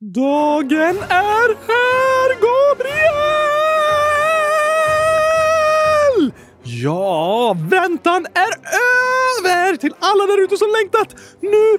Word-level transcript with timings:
Dagen 0.00 0.98
är 1.08 1.48
här, 1.66 2.34
Gabriel! 2.34 3.12
Ja, 6.62 7.56
väntan 7.70 8.26
är 8.34 8.52
över 9.42 9.76
till 9.76 9.94
alla 10.00 10.26
där 10.26 10.44
ute 10.44 10.56
som 10.56 10.68
längtat. 10.68 11.14
Nu 11.40 11.78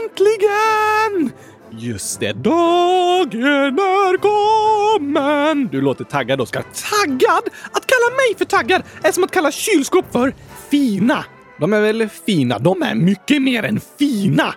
äntligen! 0.00 1.32
Just 1.70 2.20
det, 2.20 2.32
dagen 2.32 3.78
är 3.78 4.16
kommen! 4.16 5.68
Du 5.72 5.80
låter 5.80 6.04
taggad, 6.04 6.40
Oskar. 6.40 6.62
Taggad? 6.62 7.42
Att 7.72 7.86
kalla 7.86 8.10
mig 8.16 8.34
för 8.38 8.44
taggad 8.44 8.82
är 9.02 9.12
som 9.12 9.24
att 9.24 9.30
kalla 9.30 9.50
kylskåp 9.50 10.12
för 10.12 10.34
fina. 10.70 11.24
De 11.60 11.72
är 11.72 11.80
väl 11.80 12.08
fina? 12.08 12.58
De 12.58 12.82
är 12.82 12.94
mycket 12.94 13.42
mer 13.42 13.62
än 13.62 13.80
fina. 13.98 14.54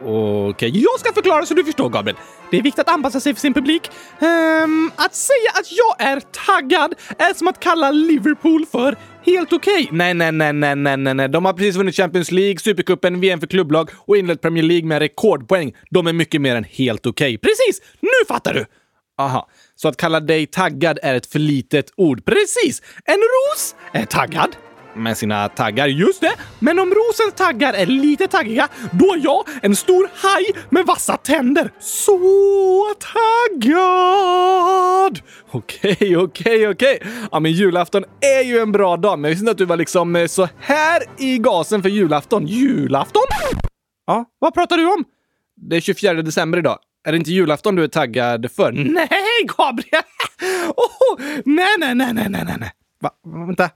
Okej, 0.00 0.68
okay. 0.68 0.68
jag 0.68 1.00
ska 1.00 1.12
förklara 1.12 1.46
så 1.46 1.54
du 1.54 1.64
förstår, 1.64 1.88
Gabriel. 1.88 2.16
Det 2.50 2.58
är 2.58 2.62
viktigt 2.62 2.80
att 2.80 2.94
anpassa 2.94 3.20
sig 3.20 3.34
för 3.34 3.40
sin 3.40 3.54
publik. 3.54 3.90
Um, 4.20 4.92
att 4.96 5.14
säga 5.14 5.50
att 5.54 5.72
jag 5.72 6.08
är 6.08 6.20
taggad 6.20 6.94
är 7.18 7.34
som 7.34 7.48
att 7.48 7.60
kalla 7.60 7.90
Liverpool 7.90 8.66
för 8.66 8.96
helt 9.26 9.52
okej. 9.52 9.84
Okay. 9.84 9.96
Nej, 9.98 10.14
nej, 10.14 10.32
nej, 10.32 10.52
nej, 10.52 10.76
nej, 10.76 10.96
nej, 10.96 11.14
nej. 11.14 11.28
De 11.28 11.44
har 11.44 11.52
precis 11.52 11.76
vunnit 11.76 11.96
Champions 11.96 12.30
League, 12.30 12.58
Supercupen, 12.58 13.20
VM 13.20 13.40
för 13.40 13.46
klubblag 13.46 13.90
och 13.96 14.16
inlett 14.16 14.40
Premier 14.40 14.64
League 14.64 14.86
med 14.86 14.98
rekordpoäng. 14.98 15.76
De 15.90 16.06
är 16.06 16.12
mycket 16.12 16.40
mer 16.40 16.56
än 16.56 16.64
helt 16.64 17.06
okej. 17.06 17.36
Okay. 17.36 17.38
Precis! 17.38 17.82
Nu 18.00 18.26
fattar 18.28 18.54
du! 18.54 18.66
Aha, 19.18 19.48
så 19.74 19.88
att 19.88 19.96
kalla 19.96 20.20
dig 20.20 20.46
taggad 20.46 20.98
är 21.02 21.14
ett 21.14 21.26
för 21.26 21.38
litet 21.38 21.92
ord. 21.96 22.24
Precis! 22.24 22.82
En 23.04 23.16
ros 23.16 23.74
är 23.92 24.04
taggad 24.04 24.56
med 24.98 25.18
sina 25.18 25.48
taggar. 25.48 25.86
Just 25.86 26.20
det! 26.20 26.32
Men 26.58 26.78
om 26.78 26.94
rosens 26.94 27.34
taggar 27.34 27.74
är 27.74 27.86
lite 27.86 28.26
taggiga, 28.26 28.68
då 28.92 29.14
är 29.14 29.20
jag 29.24 29.44
en 29.62 29.76
stor 29.76 30.10
haj 30.14 30.44
med 30.70 30.86
vassa 30.86 31.16
tänder. 31.16 31.72
Så 31.80 32.18
taggad! 32.98 35.20
Okej, 35.50 36.16
okej, 36.16 36.68
okej. 36.68 37.02
Ja, 37.32 37.40
men 37.40 37.52
julafton 37.52 38.04
är 38.20 38.44
ju 38.44 38.58
en 38.58 38.72
bra 38.72 38.96
dag, 38.96 39.18
men 39.18 39.28
jag 39.28 39.30
visste 39.30 39.42
inte 39.42 39.50
att 39.50 39.58
du 39.58 39.64
var 39.64 39.76
liksom 39.76 40.16
eh, 40.16 40.26
så 40.26 40.48
här 40.60 41.02
i 41.18 41.38
gasen 41.38 41.82
för 41.82 41.88
julafton. 41.88 42.46
Julafton? 42.46 43.22
Ja, 44.06 44.24
vad 44.38 44.54
pratar 44.54 44.76
du 44.76 44.92
om? 44.92 45.04
Det 45.56 45.76
är 45.76 45.80
24 45.80 46.14
december 46.14 46.58
idag. 46.58 46.78
Är 47.06 47.12
det 47.12 47.18
inte 47.18 47.30
julafton 47.30 47.74
du 47.74 47.84
är 47.84 47.88
taggad 47.88 48.52
för? 48.52 48.72
Nej, 48.72 49.08
Gabriel! 49.58 50.02
Oh, 50.76 51.18
nej, 51.44 51.66
nej, 51.78 51.94
nej, 51.94 52.12
nej, 52.14 52.28
nej, 52.28 52.44
nej. 52.58 52.70
Va? 53.00 53.10
Vänta. 53.46 53.70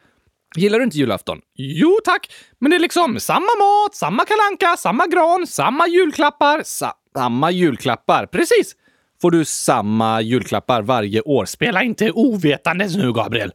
Gillar 0.57 0.79
du 0.79 0.85
inte 0.85 0.99
julafton? 0.99 1.41
Jo 1.57 1.99
tack, 2.05 2.33
men 2.59 2.71
det 2.71 2.77
är 2.77 2.81
liksom 2.81 3.21
samma 3.21 3.41
mat, 3.41 3.95
samma 3.95 4.25
kalanka, 4.25 4.77
samma 4.77 5.07
gran, 5.07 5.47
samma 5.47 5.89
julklappar, 5.89 6.63
sa 6.65 6.93
samma 7.17 7.51
julklappar. 7.51 8.27
Precis! 8.27 8.77
Får 9.23 9.31
du 9.31 9.45
samma 9.45 10.21
julklappar 10.21 10.83
varje 10.83 11.21
år? 11.21 11.45
Spela 11.45 11.83
inte 11.83 12.11
ovetandes 12.11 12.97
nu, 12.97 13.13
Gabriel. 13.13 13.53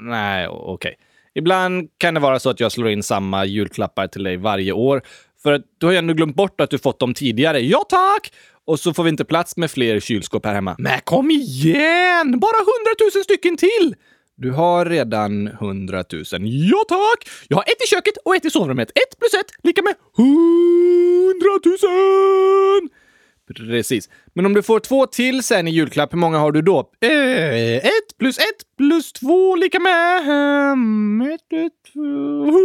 Nej, 0.00 0.48
okej. 0.48 0.72
Okay. 0.72 0.94
Ibland 1.34 1.88
kan 1.98 2.14
det 2.14 2.20
vara 2.20 2.38
så 2.38 2.50
att 2.50 2.60
jag 2.60 2.72
slår 2.72 2.88
in 2.88 3.02
samma 3.02 3.44
julklappar 3.44 4.06
till 4.06 4.22
dig 4.22 4.36
varje 4.36 4.72
år. 4.72 5.02
För 5.42 5.52
att 5.52 5.62
du 5.78 5.86
har 5.86 5.92
ju 5.92 5.98
ändå 5.98 6.14
glömt 6.14 6.36
bort 6.36 6.60
att 6.60 6.70
du 6.70 6.78
fått 6.78 7.00
dem 7.00 7.14
tidigare. 7.14 7.60
Ja, 7.60 7.84
tack! 7.88 8.32
Och 8.64 8.80
så 8.80 8.94
får 8.94 9.04
vi 9.04 9.10
inte 9.10 9.24
plats 9.24 9.56
med 9.56 9.70
fler 9.70 10.00
kylskåp 10.00 10.46
här 10.46 10.54
hemma. 10.54 10.74
Men 10.78 11.00
kom 11.04 11.30
igen! 11.30 12.40
Bara 12.40 12.56
hundratusen 12.58 13.24
stycken 13.24 13.56
till! 13.56 13.94
Du 14.40 14.50
har 14.50 14.84
redan 14.84 15.46
hundratusen. 15.46 16.42
Ja 16.44 16.84
tack! 16.88 17.28
Jag 17.48 17.56
har 17.56 17.62
ett 17.62 17.84
i 17.84 17.86
köket 17.86 18.16
och 18.24 18.36
ett 18.36 18.44
i 18.44 18.50
sovrummet. 18.50 18.90
Ett 18.90 19.18
plus 19.18 19.34
ett 19.34 19.50
lika 19.62 19.82
med 19.82 19.94
hundratusen! 20.16 21.88
Precis. 23.54 24.08
Men 24.34 24.46
om 24.46 24.54
du 24.54 24.62
får 24.62 24.80
två 24.80 25.06
till 25.06 25.42
sen 25.42 25.68
i 25.68 25.70
julklapp, 25.70 26.12
hur 26.12 26.18
många 26.18 26.38
har 26.38 26.52
du 26.52 26.62
då? 26.62 26.90
Eh, 27.00 27.76
ett 27.76 28.18
plus 28.18 28.38
ett 28.38 28.76
plus 28.76 29.12
två 29.12 29.56
lika 29.56 29.80
med... 29.80 30.20
Ett, 31.34 31.52
ett, 31.52 31.94
hundratusen! 31.94 32.60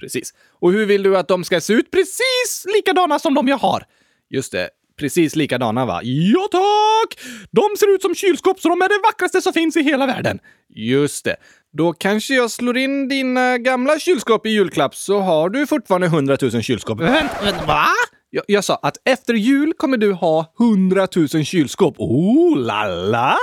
Precis. 0.00 0.34
Och 0.60 0.72
hur 0.72 0.86
vill 0.86 1.02
du 1.02 1.16
att 1.16 1.28
de 1.28 1.44
ska 1.44 1.60
se 1.60 1.72
ut? 1.72 1.90
Precis 1.90 2.66
likadana 2.74 3.18
som 3.18 3.34
de 3.34 3.48
jag 3.48 3.58
har. 3.58 3.82
Just 4.30 4.52
det 4.52 4.70
precis 4.98 5.36
likadana 5.36 5.86
va? 5.86 6.00
Ja 6.02 6.48
tack! 6.52 7.18
De 7.50 7.76
ser 7.78 7.94
ut 7.94 8.02
som 8.02 8.14
kylskåp 8.14 8.60
så 8.60 8.68
de 8.68 8.82
är 8.82 8.88
det 8.88 9.00
vackraste 9.08 9.40
som 9.40 9.52
finns 9.52 9.76
i 9.76 9.82
hela 9.82 10.06
världen. 10.06 10.38
Just 10.74 11.24
det. 11.24 11.36
Då 11.72 11.92
kanske 11.92 12.34
jag 12.34 12.50
slår 12.50 12.76
in 12.78 13.08
dina 13.08 13.58
gamla 13.58 13.98
kylskåp 13.98 14.46
i 14.46 14.50
julklapp 14.50 14.94
så 14.94 15.20
har 15.20 15.50
du 15.50 15.66
fortfarande 15.66 16.06
100 16.06 16.36
000 16.42 16.62
kylskåp. 16.62 17.00
Vänta, 17.00 17.66
va? 17.66 17.86
Jag, 18.30 18.44
jag, 18.46 18.64
sa 18.64 18.74
att 18.82 18.96
efter 19.04 19.34
jul 19.34 19.72
kommer 19.76 19.96
du 19.96 20.12
ha 20.12 20.54
100 20.60 21.08
000 21.16 21.44
kylskåp. 21.44 21.94
Oh 21.98 22.58
la 22.58 22.84
la! 22.86 23.36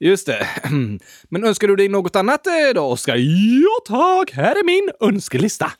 Just 0.00 0.26
det. 0.26 0.46
Men 1.28 1.44
önskar 1.44 1.68
du 1.68 1.76
dig 1.76 1.88
något 1.88 2.16
annat 2.16 2.46
eh, 2.46 2.52
då, 2.74 2.82
Oskar? 2.82 3.16
Ja 3.16 3.80
tack, 3.86 4.32
här 4.32 4.52
är 4.52 4.64
min 4.64 4.90
önskelista. 5.00 5.72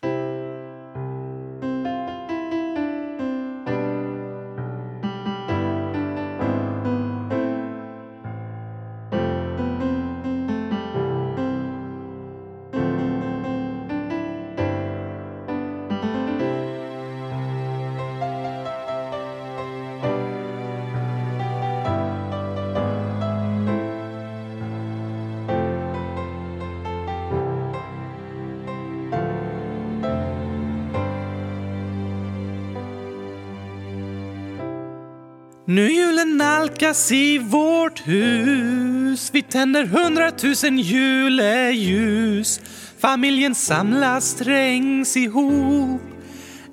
Nu 35.69 35.93
julen 35.93 36.37
nalkas 36.37 37.13
i 37.13 37.39
vårt 37.39 38.07
hus. 38.07 39.31
Vi 39.33 39.43
tänder 39.43 39.85
hundratusen 39.87 40.79
juleljus. 40.79 42.61
Familjen 43.01 43.55
samlas, 43.55 44.35
trängs 44.35 45.17
ihop. 45.17 46.03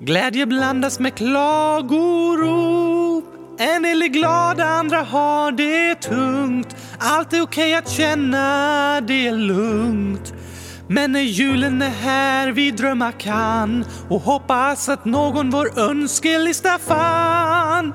Glädje 0.00 0.46
blandas 0.46 0.98
med 0.98 1.14
klagorop. 1.14 2.04
En 3.58 3.82
del 3.82 4.02
är 4.02 4.06
glada, 4.06 4.64
andra 4.64 5.02
har 5.02 5.52
det 5.52 5.94
tungt. 5.94 6.76
Allt 6.98 7.32
är 7.32 7.42
okej 7.42 7.74
att 7.74 7.90
känna 7.90 9.00
det 9.00 9.32
lugnt. 9.32 10.34
Men 10.88 11.12
när 11.12 11.20
julen 11.20 11.82
är 11.82 11.90
här 11.90 12.52
vi 12.52 12.70
drömma 12.70 13.12
kan 13.12 13.84
och 14.08 14.20
hoppas 14.20 14.88
att 14.88 15.04
någon 15.04 15.50
vår 15.50 15.78
önskelista 15.78 16.78
fann 16.78 17.94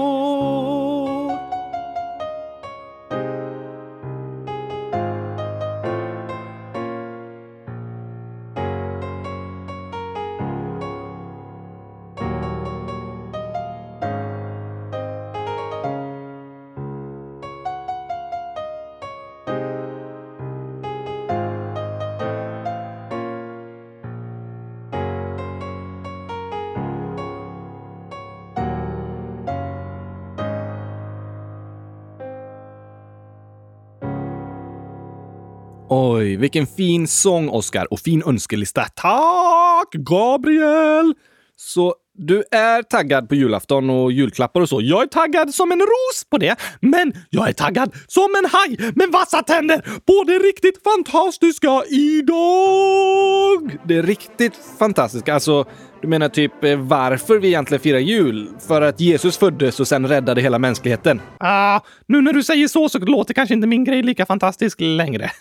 Oj, 36.21 36.35
vilken 36.35 36.67
fin 36.67 37.07
sång, 37.07 37.49
Oscar, 37.49 37.93
och 37.93 37.99
fin 37.99 38.23
önskelista. 38.25 38.83
Tack, 38.95 39.91
Gabriel! 39.93 41.13
Så 41.55 41.95
du 42.17 42.43
är 42.51 42.83
taggad 42.83 43.29
på 43.29 43.35
julafton 43.35 43.89
och 43.89 44.11
julklappar 44.11 44.61
och 44.61 44.69
så. 44.69 44.81
Jag 44.81 45.01
är 45.01 45.07
taggad 45.07 45.53
som 45.53 45.71
en 45.71 45.79
ros 45.79 46.25
på 46.29 46.37
det, 46.37 46.55
men 46.79 47.13
jag 47.29 47.49
är 47.49 47.53
taggad 47.53 47.95
som 48.07 48.35
en 48.43 48.49
haj 48.49 48.91
med 48.95 49.09
vassa 49.09 49.43
tänder 49.43 49.77
på 49.79 50.23
det 50.27 50.39
riktigt 50.39 50.83
fantastiska 50.83 51.83
idag! 51.89 53.50
Det 53.87 54.01
riktigt 54.01 54.53
fantastiska, 54.79 55.33
alltså 55.33 55.65
du 56.01 56.07
menar 56.07 56.29
typ 56.29 56.63
eh, 56.63 56.77
varför 56.77 57.39
vi 57.39 57.47
egentligen 57.47 57.81
firar 57.81 57.99
jul? 57.99 58.49
För 58.67 58.81
att 58.81 58.99
Jesus 58.99 59.37
föddes 59.37 59.79
och 59.79 59.87
sen 59.87 60.07
räddade 60.07 60.41
hela 60.41 60.59
mänskligheten? 60.59 61.21
Ah, 61.37 61.79
nu 62.07 62.21
när 62.21 62.33
du 62.33 62.43
säger 62.43 62.67
så 62.67 62.89
så 62.89 62.99
låter 62.99 63.33
kanske 63.33 63.53
inte 63.53 63.67
min 63.67 63.83
grej 63.83 64.03
lika 64.03 64.25
fantastisk 64.25 64.81
längre. 64.81 65.31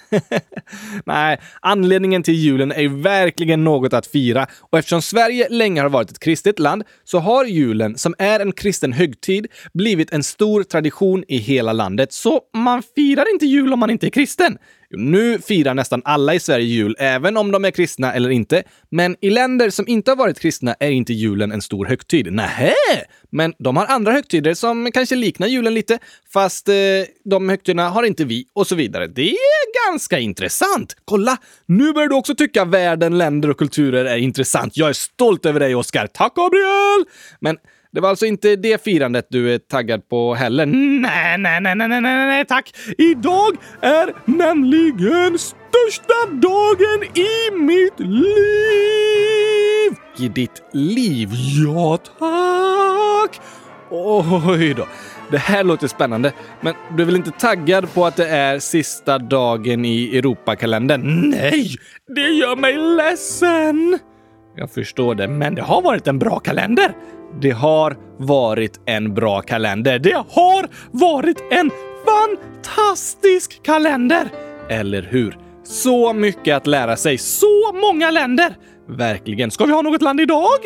Nej, 1.04 1.40
anledningen 1.60 2.22
till 2.22 2.34
julen 2.34 2.72
är 2.72 3.02
verkligen 3.02 3.64
något 3.64 3.92
att 3.92 4.06
fira 4.06 4.46
och 4.60 4.78
eftersom 4.78 5.02
Sverige 5.02 5.48
länge 5.50 5.82
har 5.82 5.88
varit 5.88 6.10
ett 6.10 6.20
kristet 6.20 6.58
land 6.58 6.82
så 7.04 7.18
har 7.18 7.44
julen, 7.44 7.98
som 7.98 8.14
är 8.18 8.40
en 8.40 8.52
kristen 8.52 8.92
högtid, 8.92 9.46
blivit 9.72 10.12
en 10.12 10.22
stor 10.22 10.62
tradition 10.62 11.24
i 11.28 11.36
hela 11.36 11.72
landet. 11.72 12.12
Så 12.12 12.40
man 12.54 12.82
firar 12.94 13.32
inte 13.32 13.46
jul 13.46 13.72
om 13.72 13.78
man 13.78 13.90
inte 13.90 14.06
är 14.06 14.10
kristen. 14.10 14.58
Nu 14.96 15.38
firar 15.38 15.74
nästan 15.74 16.02
alla 16.04 16.34
i 16.34 16.40
Sverige 16.40 16.66
jul, 16.66 16.96
även 16.98 17.36
om 17.36 17.52
de 17.52 17.64
är 17.64 17.70
kristna 17.70 18.14
eller 18.14 18.30
inte. 18.30 18.62
Men 18.90 19.16
i 19.20 19.30
länder 19.30 19.70
som 19.70 19.88
inte 19.88 20.10
har 20.10 20.16
varit 20.16 20.40
kristna 20.40 20.74
är 20.80 20.90
inte 20.90 21.12
julen 21.12 21.52
en 21.52 21.62
stor 21.62 21.86
högtid. 21.86 22.32
Nähä! 22.32 22.74
Men 23.30 23.54
de 23.58 23.76
har 23.76 23.86
andra 23.86 24.12
högtider 24.12 24.54
som 24.54 24.90
kanske 24.92 25.16
liknar 25.16 25.46
julen 25.46 25.74
lite, 25.74 25.98
fast 26.32 26.68
eh, 26.68 26.74
de 27.24 27.48
högtiderna 27.48 27.88
har 27.88 28.02
inte 28.02 28.24
vi 28.24 28.46
och 28.52 28.66
så 28.66 28.74
vidare. 28.74 29.06
Det 29.06 29.30
är 29.30 29.90
ganska 29.90 30.18
intressant. 30.18 30.96
Kolla! 31.04 31.36
Nu 31.66 31.92
börjar 31.92 32.08
du 32.08 32.14
också 32.14 32.34
tycka 32.34 32.64
världen, 32.64 33.18
länder 33.18 33.50
och 33.50 33.58
kulturer 33.58 34.04
är 34.04 34.16
intressant. 34.16 34.76
Jag 34.76 34.88
är 34.88 34.92
stolt 34.92 35.46
över 35.46 35.60
dig, 35.60 35.74
Oskar. 35.74 36.06
Tack, 36.06 36.34
Gabriel! 36.34 37.04
Men 37.40 37.56
det 37.92 38.00
var 38.00 38.08
alltså 38.08 38.26
inte 38.26 38.56
det 38.56 38.84
firandet 38.84 39.26
du 39.30 39.54
är 39.54 39.58
taggad 39.58 40.08
på 40.08 40.34
heller? 40.34 40.66
Nej, 40.66 41.38
nej, 41.38 41.60
nej, 41.60 41.74
nej, 41.74 41.88
nej, 41.88 42.00
nej, 42.00 42.26
nej, 42.26 42.44
tack! 42.44 42.74
Idag 42.98 43.56
är 43.80 44.12
nämligen 44.24 45.38
största 45.38 46.26
dagen 46.32 47.04
i 47.14 47.50
mitt 47.54 48.00
liv! 48.00 49.10
I 50.18 50.28
ditt 50.28 50.62
liv? 50.72 51.28
Ja, 51.64 51.96
tack! 52.18 53.40
Oj 53.90 54.74
då. 54.74 54.86
Det 55.30 55.38
här 55.38 55.64
låter 55.64 55.88
spännande, 55.88 56.32
men 56.60 56.74
du 56.96 57.02
är 57.02 57.06
väl 57.06 57.16
inte 57.16 57.30
taggad 57.30 57.94
på 57.94 58.06
att 58.06 58.16
det 58.16 58.28
är 58.28 58.58
sista 58.58 59.18
dagen 59.18 59.84
i 59.84 60.18
Europakalendern? 60.18 61.30
Nej, 61.30 61.76
det 62.14 62.28
gör 62.28 62.56
mig 62.56 62.76
ledsen! 62.76 63.98
Jag 64.56 64.70
förstår 64.70 65.14
det, 65.14 65.28
men 65.28 65.54
det 65.54 65.62
har 65.62 65.82
varit 65.82 66.06
en 66.06 66.18
bra 66.18 66.38
kalender. 66.38 66.94
Det 67.40 67.50
har 67.50 67.96
varit 68.18 68.80
en 68.86 69.14
bra 69.14 69.40
kalender. 69.40 69.98
Det 69.98 70.24
har 70.28 70.68
varit 70.90 71.42
en 71.50 71.70
fantastisk 72.06 73.62
kalender! 73.62 74.28
Eller 74.68 75.02
hur? 75.02 75.38
Så 75.64 76.12
mycket 76.12 76.56
att 76.56 76.66
lära 76.66 76.96
sig. 76.96 77.18
Så 77.18 77.72
många 77.72 78.10
länder! 78.10 78.56
Verkligen. 78.88 79.50
Ska 79.50 79.64
vi 79.64 79.72
ha 79.72 79.82
något 79.82 80.02
land 80.02 80.20
idag? 80.20 80.58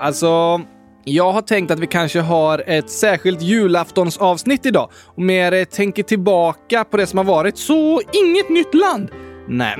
Alltså, 0.00 0.60
jag 1.04 1.32
har 1.32 1.42
tänkt 1.42 1.70
att 1.70 1.80
vi 1.80 1.86
kanske 1.86 2.20
har 2.20 2.62
ett 2.66 2.90
särskilt 2.90 3.42
julaftonsavsnitt 3.42 4.66
idag 4.66 4.90
och 5.16 5.22
mer 5.22 5.64
tänker 5.64 6.02
tillbaka 6.02 6.84
på 6.84 6.96
det 6.96 7.06
som 7.06 7.18
har 7.18 7.24
varit. 7.24 7.58
Så 7.58 8.00
inget 8.12 8.48
nytt 8.48 8.74
land. 8.74 9.10
Nej, 9.48 9.74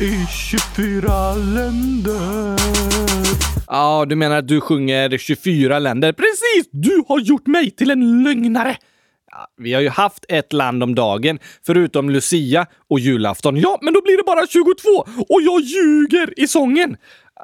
i 0.00 0.26
24 0.50 1.34
länder. 1.34 2.56
Ja, 3.66 4.04
du 4.08 4.16
menar 4.16 4.38
att 4.38 4.48
du 4.48 4.60
sjunger 4.60 5.18
24 5.18 5.78
länder? 5.78 6.12
Precis! 6.12 6.68
Du 6.70 7.04
har 7.08 7.18
gjort 7.18 7.46
mig 7.46 7.70
till 7.70 7.90
en 7.90 8.22
lögnare. 8.22 8.76
Ja, 9.30 9.46
vi 9.56 9.72
har 9.72 9.80
ju 9.80 9.88
haft 9.88 10.24
ett 10.28 10.52
land 10.52 10.82
om 10.82 10.94
dagen, 10.94 11.38
förutom 11.66 12.10
Lucia 12.10 12.66
och 12.90 13.00
julafton. 13.00 13.56
Ja, 13.56 13.78
men 13.82 13.94
då 13.94 14.02
blir 14.02 14.16
det 14.16 14.22
bara 14.22 14.46
22 14.46 14.74
och 15.28 15.42
jag 15.42 15.60
ljuger 15.60 16.40
i 16.40 16.48
sången. 16.48 16.96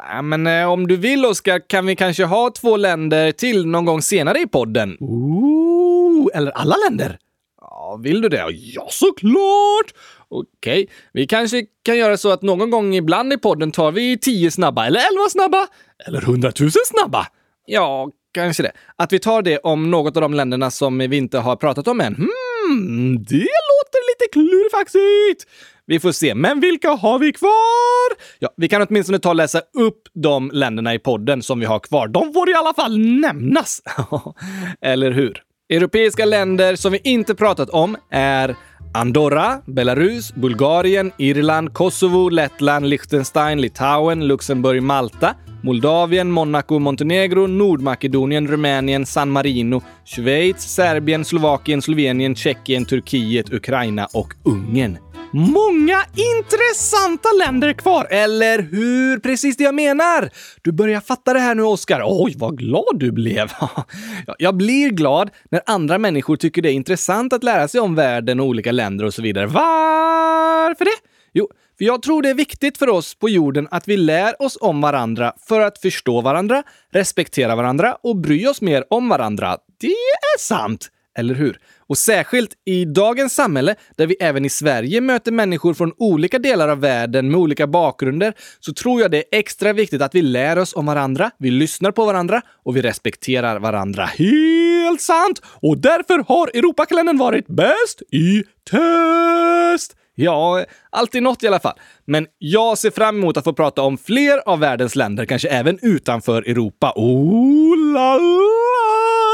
Ja, 0.08 0.22
men 0.22 0.46
eh, 0.46 0.72
om 0.72 0.86
du 0.86 0.96
vill, 0.96 1.26
Oskar, 1.26 1.68
kan 1.68 1.86
vi 1.86 1.96
kanske 1.96 2.24
ha 2.24 2.50
två 2.50 2.76
länder 2.76 3.32
till 3.32 3.66
någon 3.66 3.84
gång 3.84 4.02
senare 4.02 4.38
i 4.38 4.46
podden? 4.46 4.96
Ooh, 5.00 6.28
eller 6.34 6.50
alla 6.50 6.76
länder? 6.88 7.18
Ja, 7.60 8.00
vill 8.02 8.20
du 8.20 8.28
det? 8.28 8.46
Ja, 8.50 8.86
såklart! 8.90 9.94
Okej, 10.28 10.88
vi 11.12 11.26
kanske 11.26 11.64
kan 11.84 11.98
göra 11.98 12.16
så 12.16 12.30
att 12.30 12.42
någon 12.42 12.70
gång 12.70 12.94
ibland 12.94 13.32
i 13.32 13.38
podden 13.38 13.72
tar 13.72 13.92
vi 13.92 14.18
tio 14.18 14.50
snabba, 14.50 14.86
eller 14.86 15.00
elva 15.00 15.28
snabba, 15.30 15.66
eller 16.06 16.20
hundratusen 16.20 16.82
snabba. 16.86 17.26
Ja, 17.66 18.10
kanske 18.32 18.62
det. 18.62 18.72
Att 18.96 19.12
vi 19.12 19.18
tar 19.18 19.42
det 19.42 19.58
om 19.58 19.90
något 19.90 20.16
av 20.16 20.20
de 20.20 20.34
länderna 20.34 20.70
som 20.70 20.98
vi 20.98 21.16
inte 21.16 21.38
har 21.38 21.56
pratat 21.56 21.88
om 21.88 22.00
än. 22.00 22.14
Hmm, 22.14 23.24
det 23.24 23.48
låter 23.80 24.00
lite 24.10 24.32
klurifaxigt. 24.32 25.46
Vi 25.86 26.00
får 26.00 26.12
se. 26.12 26.34
Men 26.34 26.60
vilka 26.60 26.90
har 26.90 27.18
vi 27.18 27.32
kvar? 27.32 28.22
Ja, 28.38 28.48
vi 28.56 28.68
kan 28.68 28.82
åtminstone 28.82 29.18
ta 29.18 29.28
och 29.28 29.34
läsa 29.34 29.58
upp 29.58 30.02
de 30.14 30.50
länderna 30.50 30.94
i 30.94 30.98
podden 30.98 31.42
som 31.42 31.60
vi 31.60 31.66
har 31.66 31.78
kvar. 31.78 32.08
De 32.08 32.32
får 32.32 32.50
i 32.50 32.54
alla 32.54 32.74
fall 32.74 32.98
nämnas. 32.98 33.82
Eller 34.80 35.10
hur? 35.10 35.42
Europeiska 35.68 36.24
länder 36.24 36.76
som 36.76 36.92
vi 36.92 37.00
inte 37.04 37.34
pratat 37.34 37.70
om 37.70 37.96
är 38.10 38.56
Andorra, 38.92 39.62
Belarus, 39.66 40.32
Bulgarien, 40.34 41.12
Irland, 41.16 41.72
Kosovo, 41.72 42.28
Lettland, 42.28 42.86
Liechtenstein, 42.86 43.60
Litauen, 43.60 44.26
Luxemburg, 44.26 44.82
Malta, 44.82 45.36
Moldavien, 45.62 46.30
Monaco, 46.30 46.78
Montenegro, 46.78 47.46
Nordmakedonien, 47.46 48.48
Rumänien, 48.48 49.06
San 49.06 49.30
Marino, 49.30 49.82
Schweiz, 50.04 50.62
Serbien, 50.62 51.24
Slovakien, 51.24 51.82
Slovenien, 51.82 52.34
Tjeckien, 52.34 52.84
Turkiet, 52.84 53.52
Ukraina 53.52 54.08
och 54.12 54.34
Ungern. 54.44 55.09
Många 55.32 56.02
intressanta 56.38 57.28
länder 57.46 57.72
kvar, 57.72 58.06
eller 58.10 58.58
hur? 58.58 59.18
Precis 59.18 59.56
det 59.56 59.64
jag 59.64 59.74
menar! 59.74 60.30
Du 60.62 60.72
börjar 60.72 61.00
fatta 61.00 61.32
det 61.32 61.38
här 61.38 61.54
nu, 61.54 61.62
Oskar. 61.62 62.02
Oj, 62.04 62.34
vad 62.36 62.58
glad 62.58 62.98
du 62.98 63.12
blev! 63.12 63.52
jag 64.38 64.56
blir 64.56 64.90
glad 64.90 65.30
när 65.50 65.62
andra 65.66 65.98
människor 65.98 66.36
tycker 66.36 66.62
det 66.62 66.70
är 66.70 66.72
intressant 66.72 67.32
att 67.32 67.44
lära 67.44 67.68
sig 67.68 67.80
om 67.80 67.94
världen 67.94 68.40
och 68.40 68.46
olika 68.46 68.72
länder 68.72 69.04
och 69.04 69.14
så 69.14 69.22
vidare. 69.22 69.46
Varför 69.46 70.84
det? 70.84 71.08
Jo, 71.32 71.48
för 71.78 71.84
jag 71.84 72.02
tror 72.02 72.22
det 72.22 72.30
är 72.30 72.34
viktigt 72.34 72.78
för 72.78 72.88
oss 72.88 73.14
på 73.14 73.28
jorden 73.28 73.68
att 73.70 73.88
vi 73.88 73.96
lär 73.96 74.42
oss 74.42 74.58
om 74.60 74.80
varandra 74.80 75.32
för 75.48 75.60
att 75.60 75.78
förstå 75.78 76.20
varandra, 76.20 76.62
respektera 76.92 77.56
varandra 77.56 77.96
och 78.02 78.16
bry 78.16 78.46
oss 78.46 78.60
mer 78.60 78.84
om 78.90 79.08
varandra. 79.08 79.56
Det 79.80 79.86
är 80.34 80.38
sant! 80.38 80.90
Eller 81.18 81.34
hur? 81.34 81.58
Och 81.90 81.98
särskilt 81.98 82.50
i 82.64 82.84
dagens 82.84 83.34
samhälle, 83.34 83.74
där 83.96 84.06
vi 84.06 84.16
även 84.20 84.44
i 84.44 84.48
Sverige 84.48 85.00
möter 85.00 85.32
människor 85.32 85.74
från 85.74 85.92
olika 85.98 86.38
delar 86.38 86.68
av 86.68 86.80
världen 86.80 87.30
med 87.30 87.40
olika 87.40 87.66
bakgrunder, 87.66 88.34
så 88.60 88.72
tror 88.72 89.00
jag 89.00 89.10
det 89.10 89.18
är 89.18 89.38
extra 89.38 89.72
viktigt 89.72 90.02
att 90.02 90.14
vi 90.14 90.22
lär 90.22 90.58
oss 90.58 90.74
om 90.74 90.86
varandra, 90.86 91.30
vi 91.38 91.50
lyssnar 91.50 91.90
på 91.90 92.04
varandra 92.04 92.42
och 92.64 92.76
vi 92.76 92.82
respekterar 92.82 93.58
varandra. 93.58 94.04
Helt 94.04 95.00
sant! 95.00 95.42
Och 95.62 95.78
därför 95.78 96.24
har 96.28 96.50
Europakalendern 96.54 97.18
varit 97.18 97.46
bäst 97.46 98.02
i 98.12 98.42
test! 98.70 99.96
Ja, 100.14 100.64
alltid 100.90 101.22
något 101.22 101.42
i 101.42 101.46
alla 101.46 101.60
fall. 101.60 101.78
Men 102.06 102.26
jag 102.38 102.78
ser 102.78 102.90
fram 102.90 103.16
emot 103.18 103.36
att 103.36 103.44
få 103.44 103.52
prata 103.52 103.82
om 103.82 103.98
fler 103.98 104.48
av 104.48 104.58
världens 104.58 104.96
länder, 104.96 105.24
kanske 105.24 105.48
även 105.48 105.78
utanför 105.82 106.42
Europa. 106.42 106.92
Oh 106.96 107.92
la 107.92 108.18
la! 108.18 109.29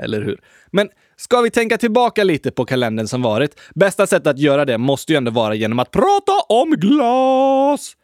Eller 0.00 0.22
hur? 0.22 0.40
Men 0.70 0.88
ska 1.16 1.40
vi 1.40 1.50
tänka 1.50 1.78
tillbaka 1.78 2.24
lite 2.24 2.50
på 2.50 2.64
kalendern 2.64 3.06
som 3.06 3.22
varit? 3.22 3.60
Bästa 3.74 4.06
sättet 4.06 4.26
att 4.26 4.38
göra 4.38 4.64
det 4.64 4.78
måste 4.78 5.12
ju 5.12 5.16
ändå 5.16 5.30
vara 5.30 5.54
genom 5.54 5.78
att 5.78 5.90
prata 5.90 6.32
om 6.48 6.70
glas! 6.70 7.96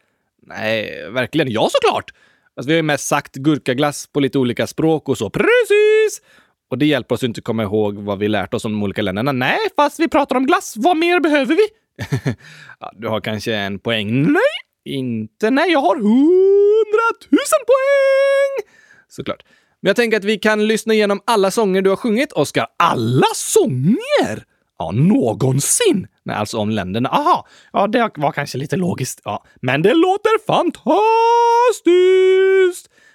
Nej, 0.47 1.09
verkligen. 1.11 1.51
Ja, 1.51 1.69
såklart! 1.71 2.13
Alltså, 2.55 2.67
vi 2.67 2.73
har 2.73 2.77
ju 2.77 2.83
mest 2.83 3.07
sagt 3.07 3.35
gurkaglass 3.35 4.07
på 4.07 4.19
lite 4.19 4.37
olika 4.37 4.67
språk 4.67 5.09
och 5.09 5.17
så. 5.17 5.29
Precis! 5.29 6.21
Och 6.69 6.77
det 6.77 6.85
hjälper 6.85 7.15
oss 7.15 7.23
inte 7.23 7.39
att 7.39 7.43
komma 7.43 7.63
ihåg 7.63 7.95
vad 7.97 8.19
vi 8.19 8.27
lärt 8.27 8.53
oss 8.53 8.65
om 8.65 8.71
de 8.71 8.83
olika 8.83 9.01
länderna. 9.01 9.31
Nej, 9.31 9.59
fast 9.75 9.99
vi 9.99 10.07
pratar 10.07 10.35
om 10.35 10.45
glass. 10.45 10.73
Vad 10.77 10.97
mer 10.97 11.19
behöver 11.19 11.55
vi? 11.55 11.67
ja, 12.79 12.91
du 12.95 13.07
har 13.07 13.21
kanske 13.21 13.55
en 13.55 13.79
poäng. 13.79 14.31
Nej, 14.31 14.41
inte. 14.85 15.49
Nej, 15.49 15.71
jag 15.71 15.79
har 15.79 15.95
hundratusen 15.95 17.59
poäng! 17.67 18.73
Såklart. 19.07 19.43
Men 19.81 19.89
jag 19.89 19.95
tänker 19.95 20.17
att 20.17 20.23
vi 20.23 20.37
kan 20.37 20.67
lyssna 20.67 20.93
igenom 20.93 21.21
alla 21.25 21.51
sånger 21.51 21.81
du 21.81 21.89
har 21.89 21.97
sjungit, 21.97 22.31
Oskar. 22.31 22.67
Alla 22.77 23.27
sånger? 23.35 24.43
Ja, 24.79 24.91
någonsin. 24.91 26.07
Nej, 26.23 26.35
alltså 26.35 26.57
om 26.57 26.69
länderna. 26.69 27.09
Aha, 27.09 27.47
ja, 27.73 27.87
det 27.87 28.11
var 28.15 28.31
kanske 28.31 28.57
lite 28.57 28.75
logiskt. 28.75 29.21
Ja, 29.23 29.43
men 29.61 29.81
det 29.81 29.93
låter 29.93 30.45
fantastiskt! 30.45 30.91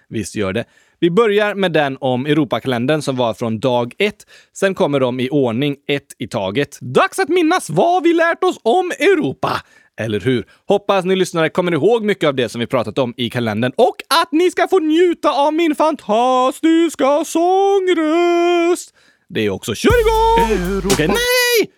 Visst 0.08 0.34
gör 0.34 0.52
det. 0.52 0.64
Vi 0.98 1.10
börjar 1.10 1.54
med 1.54 1.72
den 1.72 1.96
om 2.00 2.26
Europakalendern 2.26 3.02
som 3.02 3.16
var 3.16 3.34
från 3.34 3.60
dag 3.60 3.94
ett. 3.98 4.26
Sen 4.52 4.74
kommer 4.74 5.00
de 5.00 5.20
i 5.20 5.30
ordning, 5.30 5.76
ett 5.88 6.06
i 6.18 6.28
taget. 6.28 6.78
Dags 6.80 7.18
att 7.18 7.28
minnas 7.28 7.70
vad 7.70 8.02
vi 8.02 8.12
lärt 8.12 8.44
oss 8.44 8.60
om 8.62 8.90
Europa! 8.90 9.62
Eller 10.00 10.20
hur? 10.20 10.44
Hoppas 10.68 11.04
ni 11.04 11.16
lyssnare 11.16 11.48
kommer 11.48 11.72
ihåg 11.72 12.04
mycket 12.04 12.28
av 12.28 12.34
det 12.34 12.48
som 12.48 12.60
vi 12.60 12.66
pratat 12.66 12.98
om 12.98 13.14
i 13.16 13.30
kalendern 13.30 13.72
och 13.76 13.96
att 14.22 14.32
ni 14.32 14.50
ska 14.50 14.68
få 14.68 14.78
njuta 14.78 15.32
av 15.32 15.54
min 15.54 15.74
fantastiska 15.74 17.24
sångröst! 17.24 18.94
Det 19.28 19.40
är 19.40 19.50
också 19.50 19.74
kör 19.74 20.00
igång! 20.00 20.50
Europa. 20.50 20.88
Okej, 20.92 21.08
nej! 21.08 21.70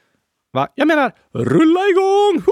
Va? 0.53 0.69
Jag 0.75 0.89
menar, 0.89 1.13
rulla 1.35 1.81
igång! 1.89 2.43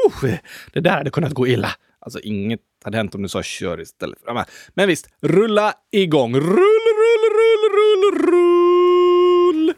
Det 0.72 0.80
där 0.80 0.90
hade 0.90 1.10
kunnat 1.10 1.32
gå 1.32 1.46
illa. 1.46 1.70
Alltså, 2.00 2.20
inget 2.20 2.60
hade 2.84 2.96
hänt 2.96 3.14
om 3.14 3.22
du 3.22 3.28
sa 3.28 3.42
kör 3.42 3.80
istället 3.80 4.18
för... 4.24 4.44
Men 4.74 4.88
visst, 4.88 5.08
rulla 5.22 5.72
igång. 5.92 6.34
Rull, 6.34 6.42
rull, 6.46 7.30
rull, 7.36 7.70
rull, 7.76 8.18
rull! 8.28 9.74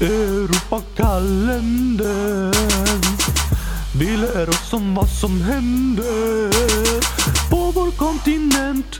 Europakalendern. 0.00 2.52
Vi 3.98 4.16
lär 4.16 4.48
oss 4.48 4.72
om 4.72 4.94
vad 4.94 5.08
som 5.08 5.42
händer 5.42 6.50
på 7.50 7.72
vår 7.74 7.90
kontinent. 7.90 8.98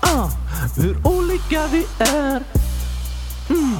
Ah, 0.00 0.28
hur 0.76 1.06
olika 1.06 1.66
vi 1.66 1.86
är. 1.98 2.42
Mm, 3.50 3.76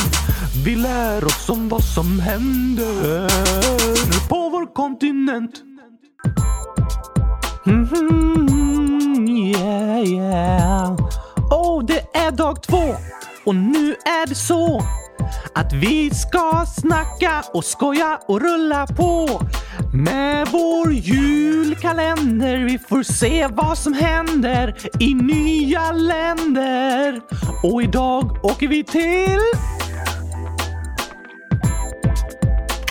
Vi 0.64 0.76
lär 0.76 1.24
oss 1.24 1.48
om 1.48 1.68
vad 1.68 1.84
som 1.84 2.20
händer 2.20 3.28
på 4.28 4.48
vår 4.48 4.74
kontinent. 4.74 5.62
Mm 7.66 7.86
-hmm, 7.86 9.28
yeah, 9.28 10.04
yeah. 10.04 10.96
Oh, 11.50 11.84
det 11.84 12.06
är 12.14 12.30
dag 12.30 12.62
två 12.62 12.96
och 13.44 13.54
nu 13.54 13.96
är 14.04 14.26
det 14.26 14.34
så 14.34 14.82
att 15.54 15.72
vi 15.72 16.10
ska 16.10 16.64
snacka 16.80 17.44
och 17.54 17.64
skoja 17.64 18.20
och 18.28 18.40
rulla 18.40 18.86
på 18.86 19.42
med 19.94 20.48
vår 20.48 20.92
julkalender. 20.92 22.58
Vi 22.58 22.78
får 22.78 23.02
se 23.02 23.46
vad 23.46 23.78
som 23.78 23.92
händer 23.92 24.76
i 25.00 25.14
nya 25.14 25.92
länder. 25.92 27.20
Och 27.62 27.82
idag 27.82 28.44
åker 28.44 28.68
vi 28.68 28.84
till... 28.84 29.40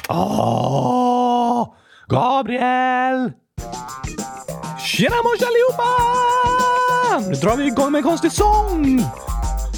Åh! 0.10 1.74
Gabriel! 2.08 3.32
Tjena 4.80 5.16
mors 5.16 5.42
allihopa! 5.42 5.90
Nu 7.30 7.36
drar 7.36 7.58
vi 7.58 7.68
igång 7.68 7.92
med 7.92 8.00
en 8.00 8.04
konstig 8.04 8.32
sång! 8.32 9.06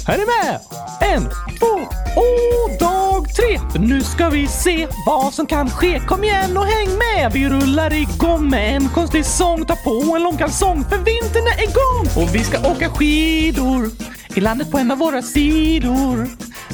Är 0.08 0.18
ni 0.18 0.24
med? 0.24 0.60
En, 1.00 1.22
två 1.58 1.83
och 2.16 2.78
dag 2.78 3.34
tre. 3.36 3.60
Nu 3.78 4.02
ska 4.02 4.28
vi 4.28 4.46
se 4.46 4.86
vad 5.06 5.34
som 5.34 5.46
kan 5.46 5.70
ske. 5.70 6.00
Kom 6.00 6.24
igen 6.24 6.56
och 6.56 6.66
häng 6.66 6.88
med! 6.88 7.32
Vi 7.32 7.48
rullar 7.48 7.92
igång 7.92 8.50
med 8.50 8.76
en 8.76 8.88
konstig 8.88 9.24
sång. 9.24 9.64
Ta 9.64 9.76
på 9.76 10.16
en 10.16 10.22
lång 10.22 10.36
kalsong 10.36 10.84
för 10.84 10.96
vintern 10.96 11.46
är 11.46 11.62
igång. 11.62 12.24
Och 12.24 12.34
vi 12.34 12.44
ska 12.44 12.70
åka 12.70 12.88
skidor 12.88 13.90
i 14.34 14.40
landet 14.40 14.70
på 14.70 14.78
en 14.78 14.90
av 14.90 14.98
våra 14.98 15.22
sidor. 15.22 16.28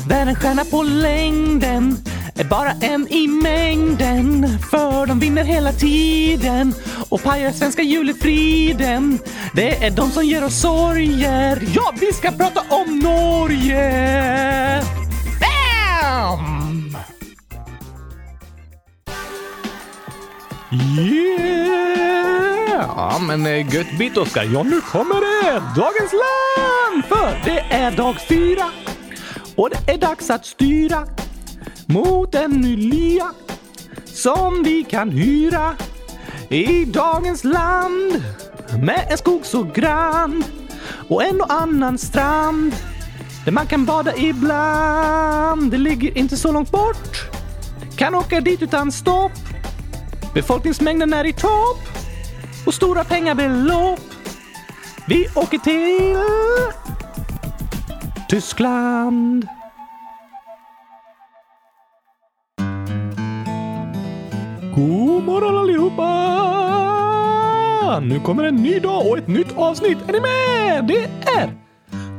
Där 0.08 0.26
en 0.26 0.34
stjärna 0.34 0.64
på 0.64 0.82
längden 0.82 1.96
är 2.34 2.44
bara 2.44 2.70
en 2.80 3.08
i 3.10 3.28
mängden. 3.28 4.58
För 4.70 5.06
de 5.06 5.18
vinner 5.20 5.44
hela 5.44 5.72
tiden 5.72 6.74
och 7.08 7.22
pajar 7.22 7.52
svenska 7.52 7.82
julefriden. 7.82 9.18
Det 9.54 9.84
är 9.84 9.90
de 9.90 10.10
som 10.10 10.24
ger 10.24 10.44
oss 10.44 10.60
sorger. 10.60 11.68
Ja, 11.74 11.94
vi 12.00 12.12
ska 12.12 12.30
prata 12.30 12.60
om 12.68 12.98
Norge! 12.98 13.80
Bam! 16.10 16.96
Yeah! 20.72 22.00
Ja, 22.96 23.18
men 23.26 23.46
eh, 23.46 23.74
gött 23.74 23.98
bit 23.98 24.16
Oskar. 24.16 24.44
Ja, 24.44 24.62
nu 24.62 24.80
kommer 24.80 25.14
det! 25.14 25.62
Dagens 25.76 26.12
land! 26.12 27.04
För 27.08 27.44
det 27.44 27.60
är 27.60 27.90
dag 27.96 28.16
fyra 28.28 28.70
och 29.56 29.70
det 29.70 29.92
är 29.92 29.98
dags 29.98 30.30
att 30.30 30.46
styra 30.46 31.06
mot 31.86 32.34
en 32.34 32.50
ny 32.50 32.76
lya 32.76 33.32
som 34.04 34.62
vi 34.62 34.84
kan 34.84 35.10
hyra 35.10 35.76
i 36.48 36.84
dagens 36.84 37.44
land 37.44 38.22
med 38.82 39.06
en 39.10 39.18
skog 39.18 39.46
så 39.46 39.62
grann 39.62 40.44
och 41.08 41.24
en 41.24 41.40
och 41.40 41.52
annan 41.52 41.98
strand 41.98 42.74
där 43.44 43.52
man 43.52 43.66
kan 43.66 43.84
bada 43.84 44.16
ibland. 44.16 45.70
Det 45.70 45.78
ligger 45.78 46.18
inte 46.18 46.36
så 46.36 46.52
långt 46.52 46.70
bort. 46.70 47.30
Kan 47.96 48.14
åka 48.14 48.40
dit 48.40 48.62
utan 48.62 48.92
stopp. 48.92 49.32
Befolkningsmängden 50.34 51.12
är 51.12 51.26
i 51.26 51.32
topp 51.32 51.78
och 52.66 52.74
stora 52.74 53.04
pengabelopp. 53.04 54.00
Vi 55.06 55.26
åker 55.34 55.58
till 55.58 56.16
Tyskland. 58.28 59.46
God 64.74 65.24
morgon 65.24 65.58
allihopa! 65.58 66.10
Nu 68.00 68.20
kommer 68.20 68.44
en 68.44 68.56
ny 68.56 68.78
dag 68.78 69.06
och 69.06 69.18
ett 69.18 69.28
nytt 69.28 69.56
avsnitt. 69.56 69.98
Är 70.08 70.12
ni 70.12 70.20
med? 70.20 70.84
Det 70.84 71.04
är 71.30 71.50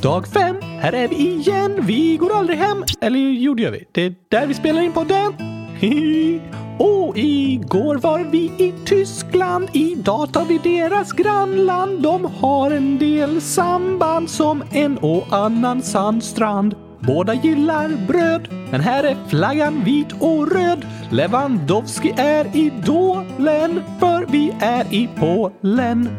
dag 0.01 0.27
fem. 0.27 0.55
Här 0.61 0.93
är 0.93 1.07
vi 1.07 1.15
igen. 1.15 1.79
Vi 1.81 2.17
går 2.17 2.37
aldrig 2.37 2.59
hem. 2.59 2.83
Eller 3.01 3.19
jo, 3.19 3.53
det 3.53 3.63
gör 3.63 3.71
vi. 3.71 3.85
Det 3.91 4.05
är 4.05 4.15
där 4.29 4.47
vi 4.47 4.53
spelar 4.53 4.81
in 4.81 4.91
podden. 4.91 5.33
Och 6.79 7.17
igår 7.17 7.95
var 7.95 8.19
vi 8.19 8.51
i 8.57 8.73
Tyskland. 8.85 9.69
Idag 9.73 10.33
tar 10.33 10.45
vi 10.45 10.57
deras 10.57 11.11
grannland. 11.11 12.01
De 12.01 12.25
har 12.25 12.71
en 12.71 12.97
del 12.97 13.41
samband 13.41 14.29
som 14.29 14.63
en 14.71 14.97
och 14.97 15.27
annan 15.31 15.81
sandstrand. 15.81 16.75
Båda 16.99 17.33
gillar 17.33 18.07
bröd, 18.07 18.47
men 18.71 18.81
här 18.81 19.03
är 19.03 19.17
flaggan 19.29 19.83
vit 19.83 20.11
och 20.19 20.51
röd. 20.51 20.85
Lewandowski 21.11 22.13
är 22.17 22.55
idolen, 22.55 23.83
för 23.99 24.25
vi 24.31 24.53
är 24.59 24.93
i 24.93 25.09
Polen. 25.19 26.09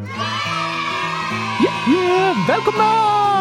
Yeah, 1.63 1.89
yeah, 1.89 2.49
välkomna! 2.49 3.32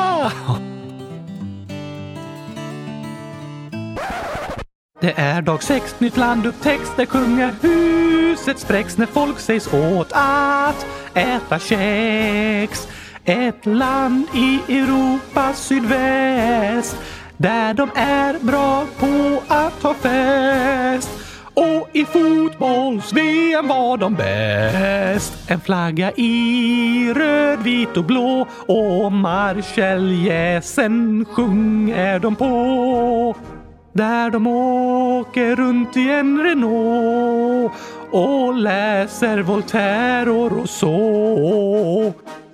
Det 5.01 5.13
är 5.15 5.41
dag 5.41 5.63
sex, 5.63 5.95
nytt 5.99 6.17
land 6.17 6.45
upptäcks 6.45 6.95
där 6.95 7.05
kungahuset 7.05 8.59
spräcks 8.59 8.97
när 8.97 9.05
folk 9.05 9.39
sägs 9.39 9.73
åt 9.73 10.11
att 10.11 10.85
äta 11.13 11.59
kex. 11.59 12.87
Ett 13.25 13.65
land 13.65 14.27
i 14.33 14.59
Europas 14.67 15.65
sydväst 15.65 16.97
där 17.37 17.73
de 17.73 17.89
är 17.95 18.39
bra 18.39 18.85
på 18.99 19.43
att 19.47 19.83
ha 19.83 19.93
fest. 19.93 21.20
Och 21.61 21.89
i 21.93 22.05
fotbolls-VM 22.05 23.67
var 23.67 23.97
de 23.97 24.15
bäst. 24.15 25.33
En 25.47 25.61
flagga 25.61 26.11
i 26.11 27.13
röd, 27.15 27.59
vit 27.59 27.97
och 27.97 28.03
blå 28.03 28.47
och 28.67 29.11
marscheljäsen 29.11 31.25
sjunger 31.29 32.19
de 32.19 32.35
på. 32.35 33.35
Där 33.93 34.29
de 34.29 34.47
åker 34.47 35.55
runt 35.55 35.97
i 35.97 36.09
en 36.09 36.43
Renault 36.43 37.71
och 38.11 38.53
läser 38.53 39.41
Voltaire 39.41 40.31
och 40.31 40.51
Rousseau. 40.51 42.13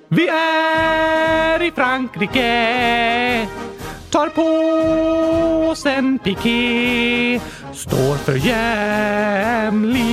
Vi 0.09 0.27
är 0.27 1.63
i 1.63 1.71
Frankrike 1.71 3.47
tar 4.09 4.29
på 4.29 4.41
oss 5.71 5.85
en 5.85 6.19
piké 6.19 7.39
står 7.73 8.15
för 8.15 8.35
jämlikhet 8.35 10.07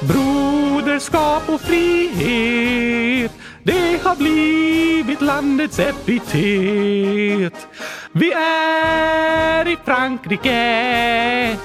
broderskap 0.00 1.48
och 1.48 1.60
frihet. 1.60 3.32
Det 3.62 4.02
har 4.02 4.16
blivit 4.16 5.20
landets 5.20 5.78
epitet. 5.78 7.66
Vi 8.12 8.32
är 8.32 9.68
i 9.68 9.76
Frankrike 9.84 11.56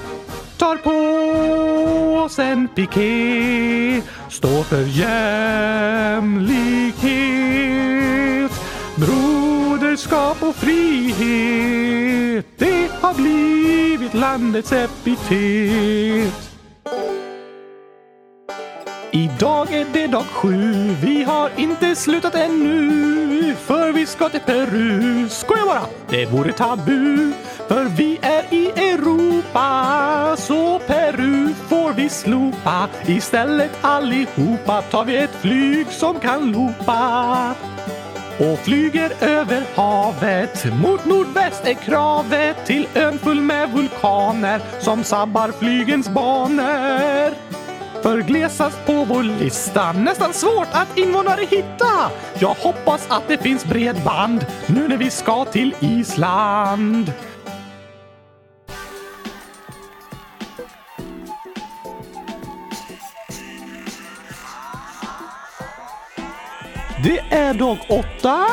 tar 0.58 0.78
på 0.78 0.92
oss 2.24 2.40
en 2.40 2.68
piké 2.68 4.02
står 4.30 4.64
för 4.64 4.86
jämlikhet 4.86 6.52
broderskap 9.92 10.44
och 10.44 10.56
frihet. 10.56 12.46
Det 12.58 12.90
har 13.02 13.14
blivit 13.14 14.14
landets 14.14 14.72
epitet. 14.72 16.34
Idag 19.12 19.74
är 19.74 19.86
det 19.94 20.08
dag 20.08 20.24
sju, 20.24 20.96
vi 21.04 21.24
har 21.24 21.50
inte 21.58 21.96
slutat 21.96 22.36
ännu. 22.36 23.56
För 23.56 23.92
vi 23.92 24.06
ska 24.06 24.30
till 24.30 24.40
Peru, 24.40 25.30
skoja 25.30 25.66
bara, 25.66 25.86
det 26.10 26.26
vore 26.26 26.52
tabu. 26.52 27.32
För 27.68 27.86
vi 27.86 28.20
är 28.22 28.54
i 28.54 28.68
Europa, 28.68 30.36
så 30.38 30.80
Peru 30.80 31.54
får 31.70 31.94
vi 31.94 32.10
slopa. 32.10 32.88
Istället 33.06 33.72
allihopa 33.82 34.82
tar 34.82 35.06
vi 35.06 35.18
ett 35.18 35.36
flyg 35.42 35.88
som 35.88 36.20
kan 36.20 36.52
loopa 36.52 37.56
och 38.40 38.60
flyger 38.60 39.12
över 39.22 39.64
havet. 39.76 40.66
Mot 40.82 41.06
nordväst 41.06 41.68
är 41.68 41.74
kravet 41.74 42.66
till 42.66 42.88
ön 42.96 43.20
full 43.20 43.42
med 43.42 43.70
vulkaner 43.70 44.62
som 44.80 45.04
sabbar 45.04 45.52
flygens 45.60 46.10
banor. 46.10 47.52
För 48.02 48.22
glesast 48.22 48.86
på 48.86 49.06
vår 49.06 49.24
lista, 49.24 49.92
nästan 49.92 50.34
svårt 50.34 50.68
att 50.72 50.98
invånare 50.98 51.46
hitta. 51.50 52.12
Jag 52.40 52.54
hoppas 52.54 53.08
att 53.10 53.28
det 53.28 53.38
finns 53.38 53.66
bredband 53.66 54.46
nu 54.68 54.88
när 54.88 54.98
vi 54.98 55.10
ska 55.10 55.46
till 55.46 55.76
Island. 55.80 57.14
Det 67.04 67.20
är 67.30 67.54
dag 67.54 67.78
åtta. 67.90 68.46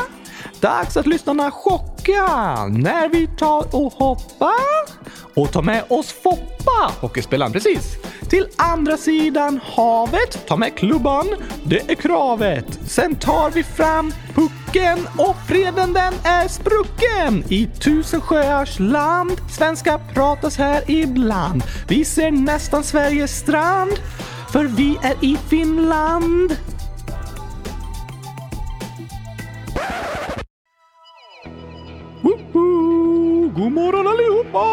Dags 0.59 0.97
att 0.97 1.07
lyssnarna 1.07 1.51
chocka 1.51 2.25
när 2.67 3.09
vi 3.09 3.27
tar 3.27 3.75
och 3.75 3.93
hoppar 3.93 4.99
och 5.35 5.51
tar 5.51 5.61
med 5.61 5.83
oss 5.87 6.11
Foppa, 6.23 6.91
hockeyspelaren 7.01 7.51
precis, 7.51 7.97
till 8.29 8.47
andra 8.55 8.97
sidan 8.97 9.59
havet. 9.63 10.47
Ta 10.47 10.57
med 10.57 10.75
klubban, 10.75 11.27
det 11.63 11.91
är 11.91 11.95
kravet. 11.95 12.79
Sen 12.87 13.15
tar 13.15 13.51
vi 13.51 13.63
fram 13.63 14.13
pucken 14.35 15.07
och 15.17 15.35
freden 15.47 15.93
den 15.93 16.13
är 16.23 16.47
sprucken. 16.47 17.43
I 17.49 17.67
tusen 17.67 18.21
sjöars 18.21 18.79
land, 18.79 19.41
svenska 19.57 19.99
pratas 20.13 20.57
här 20.57 20.91
ibland. 20.91 21.63
Vi 21.87 22.05
ser 22.05 22.31
nästan 22.31 22.83
Sveriges 22.83 23.39
strand, 23.39 23.91
för 24.51 24.65
vi 24.65 24.97
är 25.03 25.25
i 25.25 25.37
Finland. 25.49 26.55
Woho! 32.21 33.49
God 33.55 33.71
morgon 33.71 34.07
allihopa! 34.07 34.65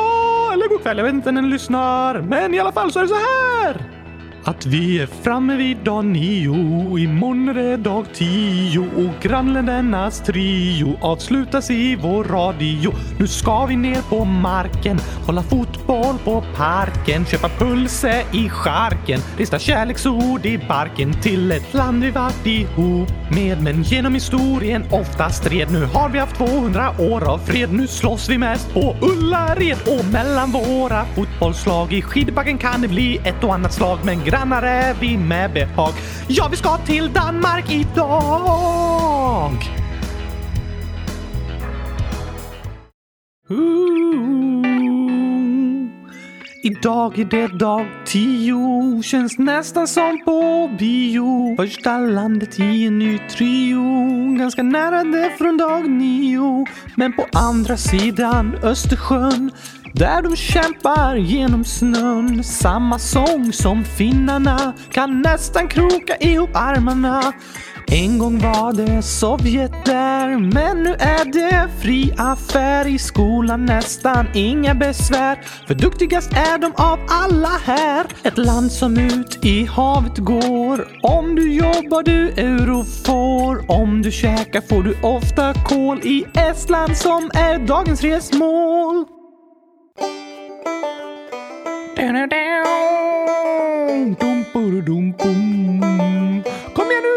Eller 0.53 0.69
god 0.69 0.83
kväll, 0.83 0.97
jag 0.97 1.05
vet 1.05 1.15
inte 1.15 1.33
när 1.33 1.43
ni 1.43 1.49
lyssnar. 1.49 2.21
Men 2.21 2.55
i 2.55 2.59
alla 2.59 2.73
fall 2.73 2.93
så 2.93 2.99
är 2.99 3.03
det 3.03 3.09
så 3.09 3.15
här. 3.15 3.96
Att 4.47 4.67
vi 4.67 4.99
är 4.99 5.07
framme 5.07 5.57
vid 5.57 5.77
dag 5.77 6.05
nio, 6.05 6.99
imorgon 6.99 7.49
är 7.49 7.55
det 7.55 7.77
dag 7.77 8.07
tio 8.15 8.79
och 8.79 9.23
grannländernas 9.23 10.21
trio 10.21 10.99
avslutas 11.01 11.71
i 11.71 11.97
vår 11.97 12.25
radio. 12.25 12.93
Nu 13.19 13.27
ska 13.27 13.67
vi 13.67 13.77
ner 13.77 14.03
på 14.03 14.25
marken, 14.25 15.01
kolla 15.25 15.43
fotboll 15.43 16.19
på 16.25 16.45
parken, 16.57 17.27
köpa 17.27 17.49
pulse 17.49 18.25
i 18.33 18.49
charken, 18.49 19.21
rista 19.37 19.59
kärleksord 19.59 20.47
i 20.47 20.59
barken 20.69 21.13
till 21.23 21.53
ett 21.53 21.75
land 21.75 22.03
vi 22.03 22.11
varit 22.11 22.47
ihop 22.47 23.09
med. 23.31 23.63
Men 23.63 23.83
genom 23.83 24.15
historien 24.15 24.85
ofta 24.91 25.31
stred. 25.31 25.73
Nu 25.73 25.85
har 25.85 26.09
vi 26.09 26.19
haft 26.19 26.37
200 26.37 26.91
år 26.99 27.29
av 27.29 27.39
fred. 27.39 27.73
Nu 27.73 27.87
slåss 27.87 28.29
vi 28.29 28.39
mest 28.39 28.75
på 28.75 28.97
Ullared 29.01 29.79
och 29.87 30.05
mellan 30.13 30.51
våra 30.51 31.05
fotbollslag. 31.05 31.93
I 31.93 32.03
skidbacken 32.03 32.59
kan 32.59 32.81
det 32.81 32.89
bli 32.89 33.21
ett 33.25 33.45
och 33.45 33.55
annat 33.55 33.73
slag, 33.73 33.99
men 34.05 34.25
grannar 34.37 34.63
är 34.63 34.95
vi 34.95 35.17
med 35.17 35.53
behag. 35.53 35.93
Ja, 36.29 36.49
vi 36.51 36.57
ska 36.57 36.77
till 36.77 37.13
Danmark 37.13 37.71
idag! 37.71 39.53
Ooh. 43.51 43.97
Idag 46.67 47.19
är 47.19 47.25
det 47.25 47.47
dag 47.47 47.87
tio, 48.07 49.03
känns 49.03 49.39
nästan 49.39 49.89
som 49.89 50.25
på 50.25 50.71
bio. 50.79 51.57
Första 51.57 51.99
landet 51.99 52.61
i 52.61 52.87
en 52.87 52.99
ny 52.99 53.19
trio, 53.19 53.83
ganska 54.39 54.63
nära 54.63 55.05
det 55.05 55.33
från 55.39 55.57
dag 55.57 55.91
nio. 55.91 56.67
Men 56.97 57.13
på 57.13 57.27
andra 57.33 57.77
sidan 57.77 58.59
Östersjön 58.63 59.51
där 59.97 60.23
de 60.23 60.37
kämpar 60.37 61.17
genom 61.17 61.65
snön. 61.65 62.45
Samma 62.45 62.99
sång 62.99 63.53
som 63.53 63.85
finnarna 63.85 64.73
kan 64.91 65.23
nästan 65.23 65.69
kroka 65.69 66.17
ihop 66.17 66.51
armarna. 66.55 67.33
En 67.89 68.19
gång 68.19 68.39
var 68.39 68.73
det 68.73 69.03
Sovjet 69.03 69.85
där, 69.85 70.39
men 70.39 70.83
nu 70.83 70.91
är 70.91 71.33
det 71.33 71.69
fri 71.83 72.15
affär 72.19 72.87
i 72.87 72.99
skolan 72.99 73.67
nästan 73.67 74.27
inga 74.35 74.75
besvär. 74.75 75.39
För 75.67 75.75
duktigast 75.75 76.33
är 76.33 76.59
de 76.59 76.73
av 76.77 76.99
alla 77.09 77.61
här. 77.65 78.07
Ett 78.23 78.39
land 78.39 78.73
som 78.73 78.99
ut 78.99 79.45
i 79.45 79.65
havet 79.65 80.19
går. 80.19 80.89
Om 81.03 81.35
du 81.35 81.53
jobbar 81.53 82.03
du 82.03 82.29
euro 82.29 82.85
får. 82.85 83.71
Om 83.71 84.03
du 84.03 84.13
käkar 84.13 84.61
får 84.61 84.83
du 84.83 84.97
ofta 85.03 85.55
kol 85.55 85.99
i 85.99 86.25
Estland 86.35 86.97
som 86.97 87.31
är 87.35 87.59
dagens 87.67 88.03
resmål. 88.03 89.16
Kom 96.75 96.91
igen 96.91 97.03
nu! 97.03 97.17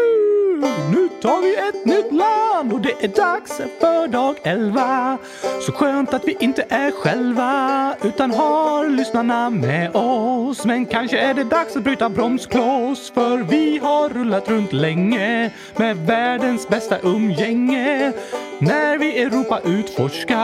Nu 0.92 1.08
tar 1.22 1.42
vi 1.42 1.56
ett 1.56 1.84
nytt 1.84 2.12
land 2.12 2.72
och 2.72 2.80
det 2.80 3.04
är 3.04 3.08
dags 3.08 3.56
för 3.80 4.08
dag 4.08 4.36
11. 4.42 5.18
Så 5.60 5.72
skönt 5.72 6.14
att 6.14 6.24
vi 6.24 6.36
inte 6.40 6.64
är 6.68 6.90
själva 6.90 7.94
utan 8.02 8.30
har 8.30 8.88
lyssnarna 8.88 9.50
med 9.50 9.96
oss. 9.96 10.64
Men 10.64 10.86
kanske 10.86 11.18
är 11.18 11.34
det 11.34 11.44
dags 11.44 11.76
att 11.76 11.84
bryta 11.84 12.08
bromskloss 12.08 13.10
för 13.10 13.38
vi 13.38 13.78
har 13.78 14.08
rullat 14.08 14.48
runt 14.48 14.72
länge 14.72 15.50
med 15.76 15.96
världens 15.96 16.68
bästa 16.68 16.98
umgänge. 17.02 18.12
När 18.62 18.98
vi 18.98 19.22
Europa 19.22 19.60
utforska 19.64 20.36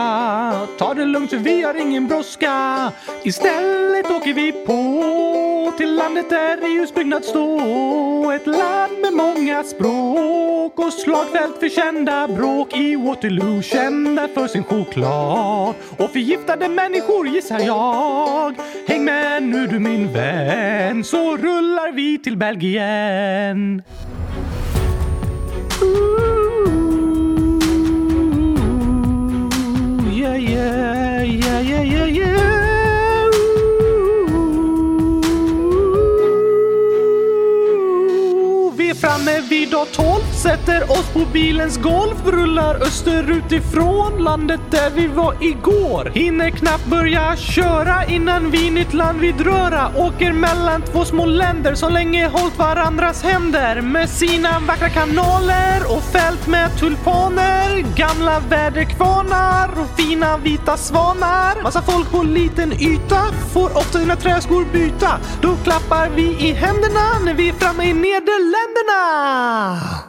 Ta 0.77 0.93
det 0.93 1.05
lugnt 1.05 1.29
för 1.29 1.37
vi 1.37 1.61
har 1.61 1.73
ingen 1.73 2.07
brådska. 2.07 2.91
Istället 3.23 4.11
åker 4.11 4.33
vi 4.33 4.51
på 4.51 5.73
till 5.77 5.95
landet 5.95 6.29
där 6.29 6.57
EUs 6.57 6.93
byggnad 6.93 7.25
står. 7.25 8.33
Ett 8.33 8.47
land 8.47 8.99
med 9.01 9.13
många 9.13 9.63
språk 9.63 10.79
och 10.79 10.93
slagfält 10.93 11.59
för 11.59 11.69
kända 11.69 12.27
bråk. 12.27 12.77
I 12.77 12.95
Waterloo 12.95 13.61
kända 13.61 14.27
för 14.27 14.47
sin 14.47 14.63
choklad. 14.63 15.75
Och 15.97 16.11
förgiftade 16.11 16.69
människor 16.69 17.27
gissar 17.27 17.59
jag. 17.59 18.55
Häng 18.87 19.05
med 19.05 19.43
nu 19.43 19.67
du 19.67 19.79
min 19.79 20.13
vän 20.13 21.03
så 21.03 21.37
rullar 21.37 21.91
vi 21.91 22.17
till 22.17 22.37
Belgien. 22.37 23.83
Yeah, 30.35 31.23
yeah, 31.23 31.61
yeah, 31.61 31.83
yeah, 31.83 32.07
yeah. 32.07 32.37
Vi 38.77 38.89
är 38.89 38.93
framme 38.95 39.41
vid 39.49 39.69
dag 39.69 39.87
12, 39.91 40.16
sätter 40.47 40.91
oss 40.91 41.09
på 41.13 41.25
bilens 41.33 41.77
golv, 41.77 42.15
rullar 42.25 42.75
österut 42.75 43.51
ifrån 43.51 44.23
landet 44.23 44.59
där 44.71 44.89
vi 44.89 45.07
var 45.07 45.43
igår. 45.43 46.11
Hinner 46.13 46.49
knappt 46.49 46.85
börja 46.85 47.35
köra 47.35 48.05
innan 48.05 48.51
vi 48.51 48.71
nytt 48.71 48.93
land 48.93 49.19
vid 49.19 49.41
röra. 49.41 49.91
Åker 49.95 50.33
mellan 50.33 50.81
två 50.81 51.05
små 51.05 51.25
länder 51.25 51.75
som 51.75 51.93
länge 51.93 52.27
hållt 52.27 52.57
varandras 52.57 53.23
händer 53.23 53.81
med 53.81 54.09
sina 54.09 54.59
vackra 54.59 54.89
kanaler 54.89 55.81
och 55.89 56.03
fält 56.03 56.47
med 56.47 56.79
tulpaner, 56.79 57.95
gamla 57.95 58.39
väderkvarnar 58.39 59.69
och 59.79 59.99
fina 59.99 60.37
vita 60.37 60.77
svanar. 60.77 61.63
Massa 61.63 61.81
folk 61.81 62.11
på 62.11 62.23
liten 62.23 62.73
yta 62.73 63.23
får 63.53 63.77
ofta 63.77 63.99
sina 63.99 64.15
träskor 64.15 64.65
byta. 64.73 65.19
Då 65.41 65.55
klappar 65.63 66.09
vi 66.09 66.47
i 66.47 66.53
händerna 66.53 67.19
när 67.25 67.33
vi 67.33 67.49
är 67.49 67.53
framme 67.53 67.83
i 67.83 67.93
Nederländerna. 67.93 70.06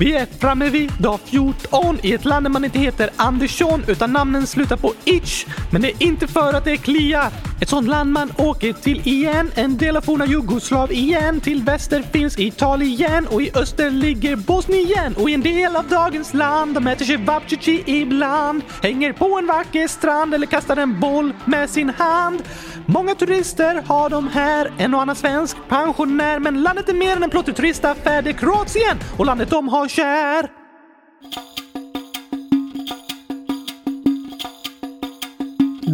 Vi 0.00 0.14
är 0.14 0.26
framme 0.26 0.70
vid 0.70 0.92
dag 0.92 1.20
14 1.24 1.98
i 2.02 2.14
ett 2.14 2.24
land 2.24 2.46
där 2.46 2.50
man 2.50 2.64
inte 2.64 2.78
heter 2.78 3.10
Andersson 3.16 3.84
utan 3.86 4.12
namnen 4.12 4.46
slutar 4.46 4.76
på 4.76 4.94
itch. 5.04 5.46
Men 5.72 5.82
det 5.82 5.88
är 5.88 6.02
inte 6.02 6.26
för 6.26 6.54
att 6.54 6.64
det 6.64 6.76
kliar. 6.76 7.30
Ett 7.60 7.68
sånt 7.68 7.88
land 7.88 8.12
man 8.12 8.32
åker 8.38 8.72
till 8.72 9.08
igen. 9.08 9.50
En 9.54 9.76
del 9.76 9.96
av 9.96 10.00
forna 10.00 10.26
Jugoslav 10.26 10.92
igen. 10.92 11.40
Till 11.40 11.62
väster 11.62 12.02
finns 12.12 12.38
Italien 12.38 13.26
och 13.26 13.42
i 13.42 13.50
öster 13.54 13.90
ligger 13.90 14.36
Bosnien. 14.36 15.14
Och 15.16 15.30
i 15.30 15.34
en 15.34 15.40
del 15.40 15.76
av 15.76 15.88
dagens 15.88 16.34
land 16.34 16.74
de 16.74 16.86
äter 16.86 17.04
cevapcici 17.04 17.82
ibland. 17.86 18.62
Hänger 18.82 19.12
på 19.12 19.38
en 19.38 19.46
vacker 19.46 19.88
strand 19.88 20.34
eller 20.34 20.46
kastar 20.46 20.76
en 20.76 21.00
boll 21.00 21.32
med 21.44 21.70
sin 21.70 21.88
hand. 21.88 22.42
Många 22.86 23.14
turister 23.14 23.82
har 23.86 24.10
de 24.10 24.28
här, 24.28 24.72
en 24.78 24.94
och 24.94 25.02
annan 25.02 25.16
svensk 25.16 25.56
pensionär. 25.68 26.38
Men 26.38 26.62
landet 26.62 26.88
är 26.88 26.94
mer 26.94 27.16
än 27.16 27.22
en 27.22 27.30
plottig 27.30 27.56
turistaffär. 27.56 28.22
Det 28.22 28.30
är 28.30 28.34
Kroatien 28.34 28.98
och 29.16 29.26
landet 29.26 29.50
de 29.50 29.68
har 29.68 29.89
kär. 29.90 30.50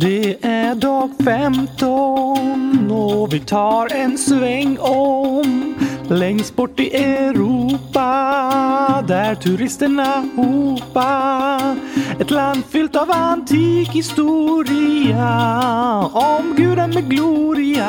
Det 0.00 0.44
är 0.44 0.74
dag 0.74 1.11
15 1.24 2.90
och 2.90 3.32
vi 3.32 3.40
tar 3.40 3.94
en 3.94 4.18
sväng 4.18 4.78
om 4.78 5.74
längst 6.10 6.56
bort 6.56 6.80
i 6.80 6.96
Europa 6.96 8.04
där 9.08 9.34
turisterna 9.34 10.24
hopa. 10.36 11.76
Ett 12.20 12.30
land 12.30 12.62
fyllt 12.70 12.96
av 12.96 13.10
antik 13.10 13.88
historia 13.88 15.28
om 16.12 16.54
guden 16.56 16.90
med 16.90 17.10
gloria. 17.10 17.86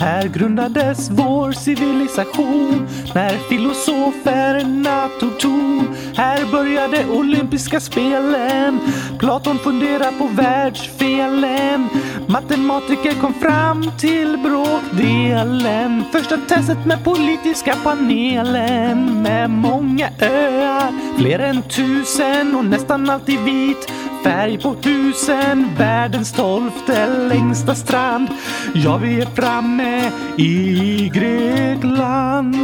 Här 0.00 0.28
grundades 0.28 1.10
vår 1.10 1.52
civilisation 1.52 2.88
när 3.14 3.36
filosoferna 3.48 5.08
tog 5.20 5.38
ton. 5.38 5.96
Här 6.16 6.52
började 6.52 7.06
olympiska 7.10 7.80
spelen. 7.80 8.80
Platon 9.18 9.58
funderar 9.58 10.12
på 10.18 10.26
världsfelen. 10.26 11.88
Matematiker 12.26 13.20
kom 13.20 13.34
fram 13.34 13.90
till 13.98 14.38
bråkdelen. 14.38 16.04
Första 16.12 16.36
testet 16.36 16.86
med 16.86 17.04
politiska 17.48 17.74
panelen 17.84 19.22
med 19.22 19.50
många 19.50 20.10
öar, 20.20 21.18
fler 21.18 21.38
än 21.38 21.62
tusen 21.62 22.54
och 22.54 22.64
nästan 22.64 23.10
alltid 23.10 23.40
vit. 23.40 23.92
Färg 24.24 24.58
på 24.58 24.74
husen, 24.82 25.68
världens 25.78 26.32
tolfte 26.32 27.06
längsta 27.28 27.74
strand. 27.74 28.28
Ja, 28.74 28.96
vi 28.96 29.20
är 29.20 29.26
framme 29.26 30.12
i 30.36 31.10
Grekland. 31.14 32.54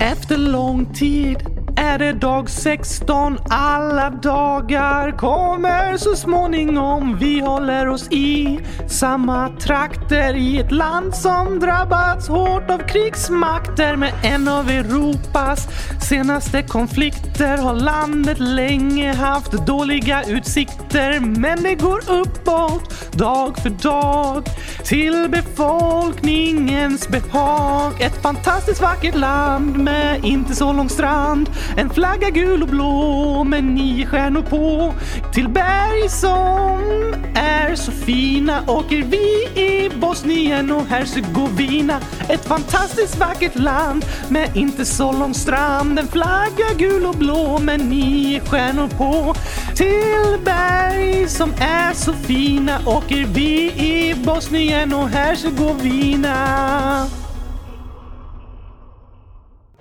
Efter 0.00 0.36
lång 0.36 0.94
tid 0.94 1.57
är 1.78 1.98
det 1.98 2.12
dag 2.12 2.50
16. 2.50 3.38
Alla 3.50 4.10
dagar 4.10 5.10
kommer 5.16 5.96
så 5.96 6.16
småningom. 6.16 7.16
Vi 7.20 7.40
håller 7.40 7.88
oss 7.88 8.08
i 8.10 8.60
samma 8.88 9.48
trakter 9.48 10.34
i 10.34 10.60
ett 10.60 10.72
land 10.72 11.14
som 11.14 11.60
drabbats 11.60 12.28
hårt 12.28 12.70
av 12.70 12.78
krigsmakter. 12.78 13.96
Med 13.96 14.12
en 14.22 14.48
av 14.48 14.70
Europas 14.70 15.68
senaste 16.08 16.62
konflikter 16.62 17.58
har 17.58 17.74
landet 17.74 18.38
länge 18.38 19.14
haft 19.14 19.52
dåliga 19.52 20.24
utsikter. 20.24 21.20
Men 21.20 21.62
det 21.62 21.74
går 21.74 22.10
uppåt 22.10 23.12
dag 23.12 23.58
för 23.58 23.70
dag 23.70 24.48
till 24.84 25.28
befolkningens 25.30 27.08
behag. 27.08 28.00
Ett 28.00 28.22
fantastiskt 28.22 28.80
vackert 28.80 29.14
land 29.14 29.78
med 29.78 30.24
inte 30.24 30.54
så 30.54 30.72
lång 30.72 30.88
strand. 30.88 31.50
En 31.76 31.90
flagga 31.90 32.30
gul 32.30 32.62
och 32.62 32.68
blå 32.68 33.44
med 33.44 33.64
nio 33.64 34.06
stjärnor 34.06 34.42
på. 34.42 34.94
Till 35.32 35.48
berg 35.48 36.08
som 36.08 37.14
är 37.34 37.74
så 37.74 37.92
fina 37.92 38.62
åker 38.66 39.02
vi 39.02 39.60
i 39.62 39.90
Bosnien 40.00 40.72
och 40.72 40.86
Hercegovina. 40.86 42.00
Ett 42.28 42.44
fantastiskt 42.44 43.18
vackert 43.18 43.54
land 43.54 44.04
med 44.28 44.56
inte 44.56 44.84
så 44.84 45.12
lång 45.12 45.34
strand. 45.34 45.98
En 45.98 46.08
flagga 46.08 46.74
gul 46.76 47.06
och 47.06 47.14
blå 47.14 47.58
med 47.58 47.80
nio 47.80 48.40
stjärnor 48.40 48.88
på. 48.88 49.34
Till 49.76 50.44
berg 50.44 51.28
som 51.28 51.52
är 51.60 51.94
så 51.94 52.12
fina 52.12 52.78
åker 52.86 53.26
vi 53.26 53.72
i 53.72 54.14
Bosnien 54.24 54.94
och 54.94 55.08
Hercegovina. 55.08 56.38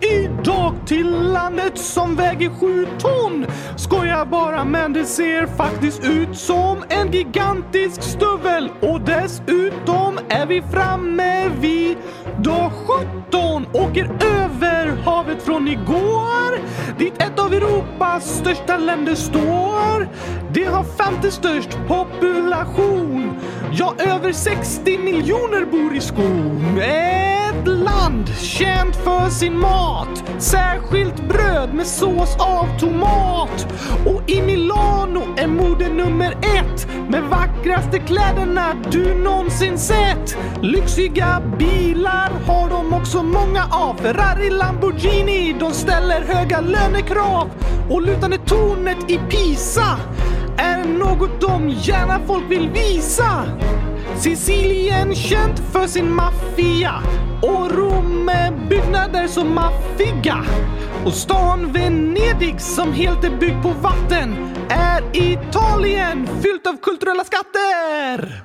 Idag 0.02 0.74
till 0.86 1.32
landet 1.34 1.78
som 1.78 2.16
väger 2.16 2.50
sju 2.50 2.88
ton. 3.00 3.46
Skojar 3.76 4.26
bara 4.26 4.66
men 4.66 4.94
det 4.94 5.06
ser 5.06 5.46
faktiskt 5.46 6.04
ut 6.04 6.38
som 6.38 6.84
en 6.90 7.12
gigantisk 7.12 8.04
stövel 8.04 8.72
och 8.82 9.02
dessutom 9.02 10.20
är 10.30 10.46
vi 10.46 10.62
framme 10.62 11.50
vid 11.50 11.98
dag 12.38 12.72
17. 13.32 13.66
Åker 13.74 14.10
över 14.24 14.88
havet 15.06 15.44
från 15.44 15.68
igår 15.68 16.60
dit 16.98 17.22
ett 17.22 17.40
av 17.40 17.54
Europas 17.54 18.38
största 18.38 18.78
länder 18.78 19.16
står. 19.16 20.10
Det 20.54 20.64
har 20.66 20.84
femte 20.84 21.32
störst 21.32 21.78
population. 21.88 23.40
Ja, 23.72 23.96
över 23.98 24.32
60 24.32 24.98
miljoner 24.98 25.66
bor 25.66 25.96
i 25.96 26.02
skon. 26.02 26.78
Eh, 26.78 27.47
ett 27.58 27.68
land 27.68 28.30
känt 28.38 28.96
för 28.96 29.30
sin 29.30 29.60
mat. 29.60 30.24
Särskilt 30.40 31.28
bröd 31.28 31.74
med 31.74 31.88
sås 31.88 32.36
av 32.40 32.80
tomat. 32.80 33.68
Och 34.06 34.30
i 34.30 34.42
Milano 34.42 35.24
är 35.38 35.48
mode 35.48 35.90
nummer 35.90 36.32
ett 36.32 36.88
med 37.10 37.24
vackraste 37.24 38.00
kläderna 38.00 38.76
du 38.92 39.14
någonsin 39.14 39.78
sett. 39.78 40.38
Lyxiga 40.62 41.42
bilar 41.60 42.32
har 42.48 42.70
de 42.70 42.94
också 42.94 43.24
många 43.24 43.66
av. 43.72 43.96
Ferrari, 43.96 44.50
Lamborghini, 44.50 45.56
de 45.60 45.72
ställer 45.72 46.22
höga 46.22 46.62
lönekrav. 46.62 47.50
Och 47.90 48.02
lutande 48.02 48.38
tornet 48.38 49.12
i 49.12 49.18
Pisa 49.18 49.98
är 50.58 50.86
något 50.86 51.42
de 51.42 51.70
gärna 51.70 52.20
folk 52.28 52.44
vill 52.52 52.70
visa. 52.70 53.44
Sicilien 54.18 55.16
känt 55.16 55.60
för 55.72 55.88
sin 55.88 56.16
maffia 56.16 56.94
och 57.42 57.72
Rom 57.72 58.26
med 58.26 58.54
byggnader 58.70 59.28
så 59.28 59.44
maffiga. 59.44 60.46
Och 61.06 61.14
stan 61.14 61.72
Venedig 61.72 62.62
som 62.62 62.94
helt 62.94 63.24
är 63.24 63.30
byggd 63.30 63.64
på 63.64 63.70
vatten 63.70 64.54
är 64.70 65.04
Italien 65.14 66.28
fyllt 66.42 66.68
av 66.68 66.78
kulturella 66.82 67.24
skatter. 67.24 68.44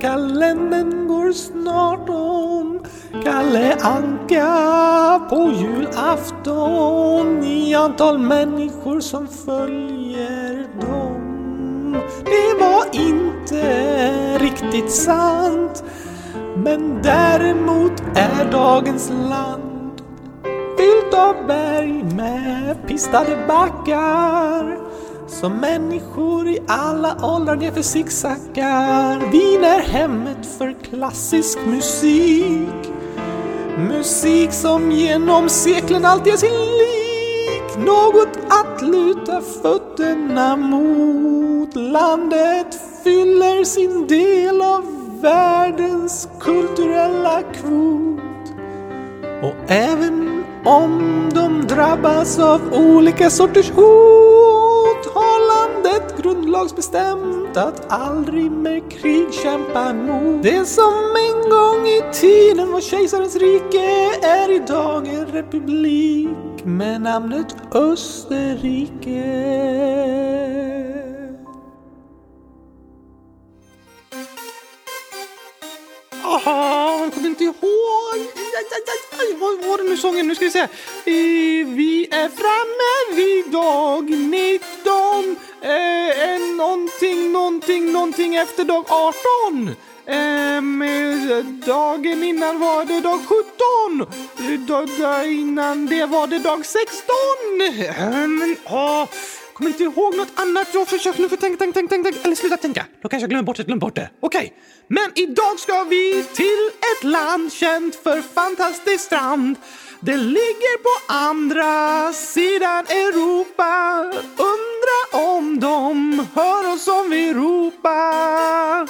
Kalendern 0.00 1.08
går 1.08 1.32
snart 1.32 2.08
om. 2.08 2.80
Kalle 3.24 3.76
Anka 3.80 5.26
på 5.30 5.52
julafton 5.52 7.44
i 7.44 7.74
antal 7.74 8.18
människor 8.18 9.00
som 9.00 9.28
följer 9.28 10.66
dem. 10.80 11.96
Det 12.24 12.64
var 12.64 12.84
inte 12.92 14.38
riktigt 14.38 14.90
sant 14.90 15.84
men 16.56 17.02
däremot 17.02 18.02
är 18.14 18.52
dagens 18.52 19.10
land 19.10 20.02
fyllt 20.78 21.14
av 21.14 21.46
berg 21.46 22.04
med 22.16 22.76
pistade 22.86 23.38
backar 23.48 24.87
som 25.28 25.52
människor 25.52 26.48
i 26.48 26.58
alla 26.66 27.16
åldrar 27.22 27.56
nerför 27.56 27.82
zigzaggar. 27.82 29.30
Wien 29.30 29.64
är 29.64 29.80
hemmet 29.80 30.46
för 30.58 30.74
klassisk 30.82 31.58
musik. 31.66 32.92
Musik 33.78 34.52
som 34.52 34.92
genom 34.92 35.48
seklen 35.48 36.04
alltid 36.04 36.32
är 36.32 36.36
sin 36.36 36.50
lik. 36.50 37.86
Något 37.86 38.38
att 38.48 38.82
luta 38.82 39.40
fötterna 39.62 40.56
mot. 40.56 41.74
Landet 41.74 42.80
fyller 43.04 43.64
sin 43.64 44.06
del 44.06 44.62
av 44.62 44.84
världens 45.20 46.28
kulturella 46.40 47.42
kvot. 47.42 48.52
Och 49.42 49.70
även 49.70 50.44
om 50.64 51.22
de 51.34 51.66
drabbas 51.66 52.38
av 52.38 52.60
olika 52.72 53.30
sorters 53.30 53.70
hot 53.70 54.27
grundlagsbestämt 56.48 57.56
att 57.56 57.92
aldrig 57.92 58.50
med 58.50 58.92
krig 58.92 59.34
kämpa 59.34 59.92
mot. 59.92 60.42
Det 60.42 60.64
som 60.64 61.16
en 61.16 61.50
gång 61.50 61.86
i 61.86 62.02
tiden 62.12 62.72
var 62.72 62.80
kejsarens 62.80 63.36
rike 63.36 64.10
är 64.22 64.50
idag 64.50 65.08
en 65.08 65.26
republik 65.26 66.64
med 66.64 67.00
namnet 67.00 67.56
Österrike. 67.72 69.24
Aha, 76.24 76.96
hon 77.00 77.10
kommer 77.10 77.28
inte 77.28 77.44
ihåg. 77.44 77.54
Aj, 78.14 79.36
Vad 79.40 79.68
var 79.68 79.78
det 79.78 79.84
nu 79.84 79.96
sången? 79.96 80.28
Nu 80.28 80.34
ska 80.34 80.44
vi 80.44 80.50
se. 80.50 80.60
Eh, 80.60 81.66
vi 81.66 82.08
är 82.10 82.28
framme 82.28 83.16
vid 83.16 83.52
dag 83.52 84.10
19. 84.10 85.36
Eh, 85.62 86.34
eh, 86.34 86.40
någonting, 86.56 87.32
någonting, 87.32 87.92
någonting 87.92 88.36
efter 88.36 88.64
dag 88.64 88.84
18. 88.88 89.76
Eh, 90.06 90.62
dagen 91.66 92.24
innan 92.24 92.60
var 92.60 92.84
det 92.84 93.00
dag 93.00 93.20
17. 93.26 94.66
Dagen 94.66 95.30
innan 95.30 95.86
det 95.86 96.06
var 96.06 96.26
det 96.26 96.38
dag 96.38 96.66
16. 96.66 97.14
Eh, 97.60 98.10
men, 98.10 98.56
åh, 98.64 99.06
kommer 99.52 99.70
inte 99.70 99.82
ihåg 99.82 100.16
något 100.16 100.32
annat. 100.34 100.68
Jag 100.74 100.88
försöker 100.88 101.22
nu 101.22 101.28
för 101.28 101.36
tänka, 101.36 101.58
tänka, 101.58 101.78
tänka, 101.80 102.02
tänka, 102.02 102.20
eller 102.24 102.36
sluta 102.36 102.56
tänka. 102.56 102.86
Då 103.02 103.08
kanske 103.08 103.22
jag 103.22 103.30
glömmer 103.30 103.44
bort 103.44 103.56
det, 103.56 103.64
glömmer 103.64 103.80
bort 103.80 103.96
det. 103.96 104.10
Okej, 104.20 104.38
okay. 104.38 104.50
men 104.88 105.10
idag 105.14 105.58
ska 105.58 105.84
vi 105.84 106.24
till 106.34 106.70
ett 106.96 107.04
land 107.04 107.52
känt 107.52 107.94
för 107.94 108.22
fantastisk 108.22 109.04
strand. 109.04 109.56
Det 110.00 110.16
ligger 110.16 110.78
på 110.82 111.12
andra 111.12 112.12
sidan 112.12 112.84
Europa. 112.86 114.04
Undra 114.36 115.28
om 115.28 115.60
de 115.60 116.26
hör 116.34 116.74
oss 116.74 116.84
som 116.84 117.10
vi 117.10 117.34
ropar. 117.34 118.88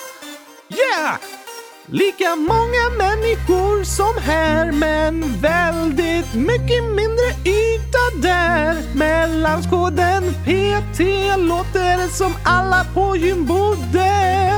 Yeah! 0.69 1.17
Lika 1.87 2.37
många 2.37 2.91
människor 2.99 3.85
som 3.85 4.23
här 4.23 4.73
men 4.73 5.41
väldigt 5.41 6.35
mycket 6.35 6.85
mindre 6.85 7.27
yta 7.45 8.29
där. 8.29 8.97
Mellanskoden 8.97 10.23
PT 10.23 11.01
låter 11.39 11.99
det 11.99 12.09
som 12.09 12.33
alla 12.45 12.87
på 12.95 13.17
gym 13.17 13.47
bodde. 13.47 14.53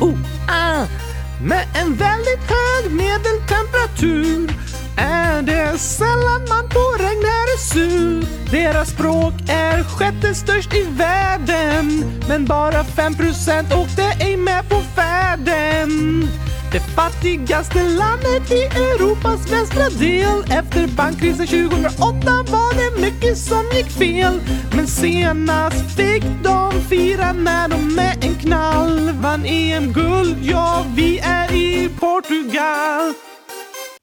Oh, 0.00 0.14
ah. 0.48 1.09
Med 1.42 1.66
en 1.74 1.94
väldigt 1.94 2.50
hög 2.50 2.92
medeltemperatur 2.92 4.50
är 4.96 5.42
det 5.42 5.78
sällan 5.78 6.48
man 6.48 6.68
på 6.68 7.02
regn 7.02 7.24
är 7.24 7.58
sur. 7.58 8.24
Deras 8.50 8.90
språk 8.90 9.34
är 9.48 9.84
sjätte 9.84 10.34
störst 10.34 10.74
i 10.74 10.82
världen. 10.82 12.04
Men 12.28 12.44
bara 12.44 12.82
5% 12.82 13.74
åkte 13.74 14.02
ej 14.02 14.36
med 14.36 14.68
på 14.68 14.80
färden. 14.96 16.28
Det 16.72 16.80
fattigaste 16.80 17.88
landet 17.88 18.50
i 18.50 18.62
Europas 18.62 19.52
västra 19.52 19.88
del. 19.88 20.58
Efter 20.58 20.86
bankkrisen 20.96 21.46
2008 21.46 22.44
var 22.50 22.74
det 22.74 23.00
mycket 23.00 23.38
som 23.38 23.64
gick 23.74 23.90
fel. 23.90 24.40
Men 24.76 24.86
senast 24.86 25.96
fick 25.96 26.24
de 26.42 26.72
fira 26.88 27.32
när 27.32 27.68
de 27.68 27.94
med 27.94 28.24
en 28.24 28.34
knall 28.34 29.10
vann 29.10 29.44
EM-guld. 29.44 30.36
Ja, 30.42 30.84
vi 30.94 31.18
är 31.18 31.52
i 31.52 31.88
Portugal. 32.00 33.14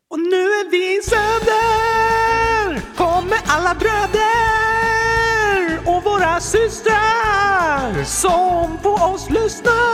Och 0.09 0.19
nu 0.19 0.41
är 0.59 0.71
vi 0.71 0.97
i 0.97 1.01
söder! 1.01 2.81
Kommer 2.95 3.37
alla 3.47 3.75
bröder 3.75 4.19
och 5.85 6.03
våra 6.03 6.39
systrar 6.39 8.03
som 8.03 8.77
på 8.83 8.89
oss 8.89 9.29
lyssnar 9.29 9.87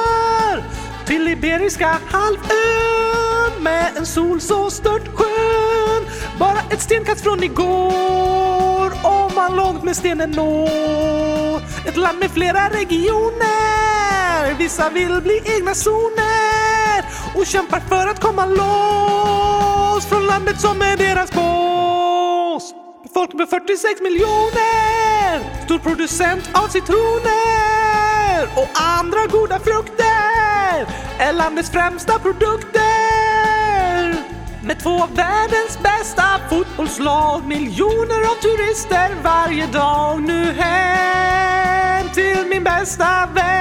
till 1.06 1.28
Iberiska 1.28 2.00
halvön 2.12 3.64
med 3.64 3.98
en 3.98 4.06
sol 4.06 4.42
så 4.42 4.70
stört 4.70 5.08
skön. 5.16 6.06
Bara 6.40 6.60
ett 6.72 6.82
stenkast 6.82 7.24
från 7.24 7.44
igår 7.44 8.94
om 9.04 9.32
man 9.36 9.56
långt 9.56 9.84
med 9.84 9.96
stenen 9.96 10.32
når. 10.32 11.62
Ett 11.88 11.98
land 11.98 12.20
med 12.20 12.32
flera 12.32 12.70
regioner, 12.70 14.54
vissa 14.58 14.90
vill 14.90 15.22
bli 15.22 15.42
egna 15.46 15.74
zoner 15.74 17.06
och 17.36 17.46
kämpar 17.46 17.80
för 17.80 18.08
att 18.08 18.20
komma 18.20 18.46
loss 18.46 20.06
från 20.06 20.26
landet 20.26 20.62
som 20.62 20.82
är 20.82 20.98
deras 20.98 21.32
boss. 21.32 22.74
Folk 23.14 23.34
med 23.34 23.50
46 23.50 24.02
miljoner, 24.02 25.64
stor 25.66 25.80
producent 25.80 26.50
av 26.54 26.68
citroner 26.68 27.93
och 28.56 28.70
andra 28.74 29.28
goda 29.32 29.60
frukter 29.60 30.88
är 31.20 31.34
landets 31.34 31.70
främsta 31.70 32.20
produkter. 32.20 32.84
med 34.64 34.80
två 34.80 35.04
av 35.04 35.16
världens 35.16 35.80
bästa 35.84 36.24
fotbollslag. 36.50 37.46
Miljoner 37.46 38.22
av 38.22 38.36
turister 38.42 39.10
varje 39.24 39.68
dag. 39.68 40.22
Nu 40.22 40.52
hem 40.52 42.10
till 42.10 42.46
min 42.50 42.64
bästa 42.64 43.30
vän. 43.34 43.53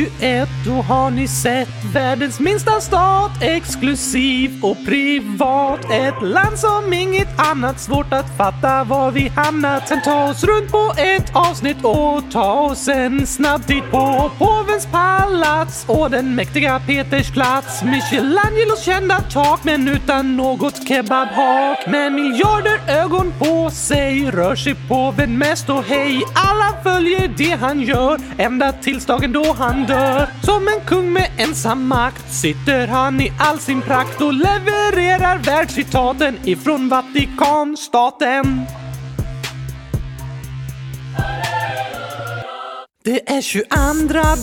21 0.00 0.48
och 0.66 0.84
har 0.84 1.10
ni 1.10 1.28
sett 1.28 1.79
världens 1.92 2.40
minsta 2.40 2.80
stat 2.80 3.30
exklusiv 3.40 4.58
och 4.62 4.76
privat. 4.86 5.80
Ett 5.90 6.22
land 6.22 6.58
som 6.58 6.92
inget 6.92 7.40
annat 7.40 7.80
svårt 7.80 8.12
att 8.12 8.36
fatta 8.36 8.84
var 8.84 9.10
vi 9.10 9.28
hamnat. 9.28 9.88
Sen 9.88 10.00
ta 10.04 10.30
oss 10.30 10.44
runt 10.44 10.70
på 10.70 10.92
ett 10.96 11.36
avsnitt 11.36 11.76
och 11.82 12.22
ta 12.32 12.52
oss 12.52 12.88
en 12.88 13.26
snabb 13.26 13.66
titt 13.66 13.90
på 13.90 14.30
påvens 14.38 14.86
palats 14.86 15.84
och 15.88 16.10
den 16.10 16.34
mäktiga 16.34 16.80
Peters 16.86 17.32
plats. 17.32 17.82
Michelangelos 17.82 18.82
kända 18.84 19.20
tak 19.20 19.64
men 19.64 19.88
utan 19.88 20.36
något 20.36 20.88
kebabhak. 20.88 21.86
Med 21.86 22.12
miljarder 22.12 22.80
ögon 22.88 23.32
på 23.38 23.70
sig 23.70 24.30
rör 24.30 24.56
sig 24.56 24.74
påven 24.88 25.38
mest 25.38 25.70
och 25.70 25.84
hej, 25.84 26.22
alla 26.34 26.82
följer 26.82 27.28
det 27.36 27.60
han 27.60 27.80
gör 27.80 28.20
ända 28.38 28.72
tills 28.72 29.06
dagen 29.06 29.32
då 29.32 29.52
han 29.58 29.86
dör. 29.86 30.28
Som 30.42 30.68
en 30.68 30.80
kung 30.86 31.12
med 31.12 31.30
ensam 31.36 31.79
makt 31.88 32.32
sitter 32.32 32.86
han 32.86 33.20
i 33.20 33.32
all 33.38 33.58
sin 33.58 33.82
prakt 33.82 34.20
och 34.20 34.32
levererar 34.32 35.38
världscitaten 35.38 36.36
ifrån 36.44 36.88
Vatikanstaten. 36.88 38.66
Det 43.04 43.30
är 43.30 43.42
22 43.42 43.66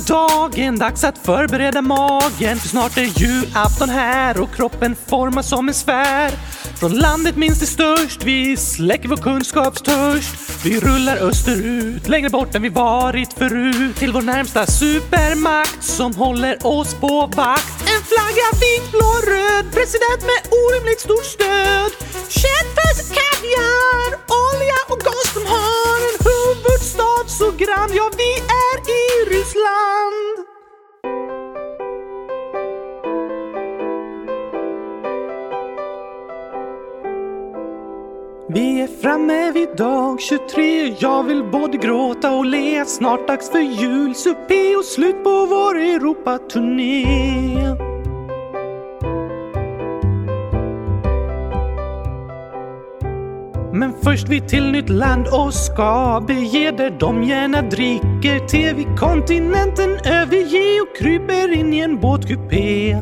dagen, 0.08 0.80
dags 0.80 1.04
att 1.04 1.18
förbereda 1.18 1.82
magen 1.82 2.58
för 2.60 2.68
snart 2.68 2.98
är 2.98 3.22
julafton 3.22 3.90
här 3.90 4.42
och 4.42 4.56
kroppen 4.56 4.96
formas 5.08 5.50
som 5.50 5.68
en 5.68 5.74
sfär. 5.74 6.32
Från 6.80 6.92
landet 6.92 7.36
minst 7.36 7.60
till 7.60 7.68
störst, 7.68 8.24
vi 8.24 8.58
släcker 8.58 9.10
vår 9.10 9.18
kunskapstörst. 9.18 10.36
Vi 10.64 10.80
rullar 10.80 11.18
österut, 11.18 12.08
längre 12.08 12.30
bort 12.30 12.56
än 12.56 12.62
vi 12.62 12.70
varit 12.70 13.34
förut. 13.34 13.96
Till 13.96 14.14
vår 14.14 14.22
närmsta 14.22 14.66
supermakt 14.66 15.84
som 15.84 16.16
håller 16.16 16.68
oss 16.68 16.94
på 16.94 17.32
vakt. 17.36 17.82
En 17.82 18.04
flagga 18.12 18.48
vit, 18.62 18.92
blå, 18.92 19.12
röd, 19.34 19.66
president 19.72 20.22
med 20.22 20.40
orimligt 20.64 21.00
stort 21.00 21.26
stöd. 21.26 21.92
Köttfärs, 22.30 23.00
kaviar, 23.18 24.10
olja 24.46 24.80
och 24.88 25.00
gas, 25.00 25.34
som 25.34 25.46
har 25.46 25.98
en 26.10 26.17
Stad 26.88 27.30
så 27.30 27.52
grann. 27.52 27.90
Ja, 27.96 28.10
vi 28.18 28.32
är 28.66 28.80
i 28.90 29.30
Ryssland. 29.30 30.48
Vi 38.50 38.82
är 38.82 39.02
framme 39.02 39.52
vid 39.52 39.70
dag 39.78 40.22
23 40.22 40.96
Jag 41.00 41.24
vill 41.24 41.44
både 41.44 41.78
gråta 41.78 42.36
och 42.36 42.46
le 42.46 42.86
Snart 42.86 43.28
dags 43.28 43.50
för 43.50 43.60
julsuppé 43.60 44.76
och 44.76 44.86
slut 44.86 45.24
på 45.24 45.46
vår 45.46 45.78
Europaturné 45.78 47.87
Men 53.78 53.94
först 54.04 54.30
vi 54.30 54.42
till 54.42 54.72
nytt 54.72 54.90
land 54.90 55.28
och 55.28 55.54
ska 55.54 56.24
bege 56.28 56.72
där 56.72 56.96
de 57.00 57.24
gärna 57.24 57.62
dricker. 57.62 58.48
Te 58.48 58.74
vi 58.74 58.84
kontinenten 58.98 59.90
överge 60.06 60.82
och 60.82 60.98
kryper 60.98 61.54
in 61.54 61.74
i 61.74 61.80
en 61.80 62.00
båtkupé. 62.00 62.98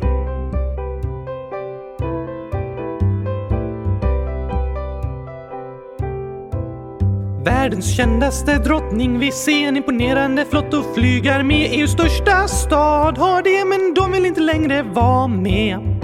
Världens 7.45 7.97
kändaste 7.97 8.57
drottning 8.57 9.19
vi 9.19 9.31
ser 9.31 9.67
en 9.67 9.77
imponerande 9.77 10.45
flott 10.45 10.73
och 10.73 10.95
flygarmé 10.95 11.65
EUs 11.65 11.91
största 11.91 12.47
stad 12.47 13.17
har 13.17 13.41
det 13.41 13.65
men 13.65 13.93
de 13.93 14.11
vill 14.11 14.25
inte 14.25 14.41
längre 14.41 14.83
vara 14.83 15.27
med. 15.27 15.94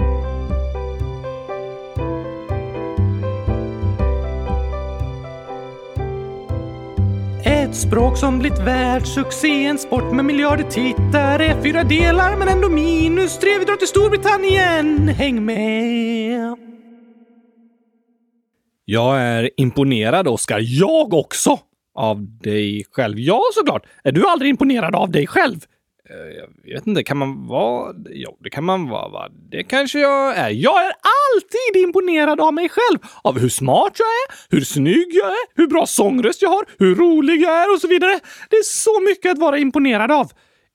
Ett 7.72 7.78
språk 7.78 8.16
som 8.18 8.38
blivit 8.38 8.58
världssuccé, 8.58 9.64
en 9.66 9.78
sport 9.78 10.12
med 10.12 10.24
miljarder 10.24 10.64
tittare. 10.64 11.62
Fyra 11.62 11.84
delar 11.84 12.36
men 12.36 12.48
ändå 12.48 12.68
minus 12.68 13.38
tre. 13.38 13.58
Vi 13.58 13.64
drar 13.64 13.76
till 13.76 13.88
Storbritannien. 13.88 15.08
Häng 15.08 15.44
med! 15.44 16.56
Jag 18.84 19.20
är 19.20 19.50
imponerad, 19.56 20.28
Oskar. 20.28 20.60
Jag 20.62 21.14
också! 21.14 21.58
Av 21.94 22.22
dig 22.38 22.84
själv. 22.92 23.18
Ja, 23.18 23.40
såklart. 23.54 23.86
Är 24.04 24.12
du 24.12 24.26
aldrig 24.26 24.50
imponerad 24.50 24.94
av 24.94 25.10
dig 25.10 25.26
själv? 25.26 25.60
Eh, 26.12 26.42
jag 26.64 26.74
vet 26.74 26.86
inte, 26.86 27.02
kan 27.04 27.16
man 27.16 27.46
vara? 27.46 27.94
Jo, 28.10 28.36
det 28.40 28.50
kan 28.50 28.64
man 28.64 28.88
vara, 28.88 29.08
va? 29.08 29.28
Det 29.50 29.62
kanske 29.62 30.00
jag 30.00 30.36
är. 30.36 30.50
Jag 30.50 30.86
är 30.86 30.92
alltid 30.92 31.82
imponerad 31.82 32.40
av 32.40 32.54
mig 32.54 32.68
själv. 32.68 32.98
Av 33.22 33.38
hur 33.38 33.48
smart 33.48 33.92
jag 33.98 34.06
är, 34.06 34.56
hur 34.56 34.64
snygg 34.64 35.08
jag 35.12 35.28
är, 35.28 35.46
hur 35.54 35.66
bra 35.66 35.86
sångröst 35.86 36.42
jag 36.42 36.50
har, 36.50 36.64
hur 36.78 36.94
rolig 36.94 37.42
jag 37.42 37.62
är 37.62 37.74
och 37.74 37.80
så 37.80 37.88
vidare. 37.88 38.20
Det 38.50 38.56
är 38.56 38.62
så 38.62 39.00
mycket 39.00 39.32
att 39.32 39.38
vara 39.38 39.58
imponerad 39.58 40.12
av. 40.12 40.32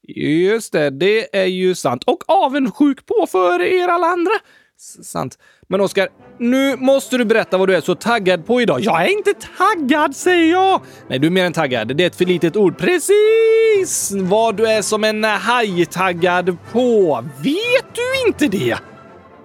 Just 0.08 0.74
det, 0.74 0.90
det 0.90 1.38
är 1.38 1.46
ju 1.46 1.76
sant. 1.76 2.04
Och 2.04 2.24
avundsjuk 2.28 3.06
på 3.06 3.28
för 3.32 3.62
er 3.62 3.88
alla 3.88 4.08
andra. 4.08 4.32
Sant. 4.80 5.38
Men 5.68 5.82
Oskar, 5.82 6.10
nu 6.40 6.76
måste 6.76 7.18
du 7.18 7.26
berätta 7.26 7.58
vad 7.58 7.68
du 7.68 7.76
är 7.76 7.82
så 7.82 7.96
taggad 7.96 8.46
på 8.46 8.62
idag. 8.62 8.80
Jag 8.82 9.06
är 9.06 9.08
inte 9.08 9.34
taggad, 9.58 10.16
säger 10.16 10.52
jag! 10.52 10.82
Nej, 11.10 11.20
du 11.20 11.28
är 11.28 11.32
mer 11.32 11.46
än 11.46 11.54
taggad. 11.54 11.98
Det 11.98 12.04
är 12.04 12.08
ett 12.08 12.16
för 12.16 12.26
litet 12.26 12.56
ord. 12.56 12.78
Precis 12.78 14.12
vad 14.12 14.56
du 14.56 14.68
är 14.68 14.82
som 14.82 15.04
en 15.04 15.24
haj 15.24 15.86
taggad 15.86 16.58
på. 16.72 17.24
Vet 17.38 17.96
du 17.96 18.28
inte 18.28 18.58
det? 18.58 18.78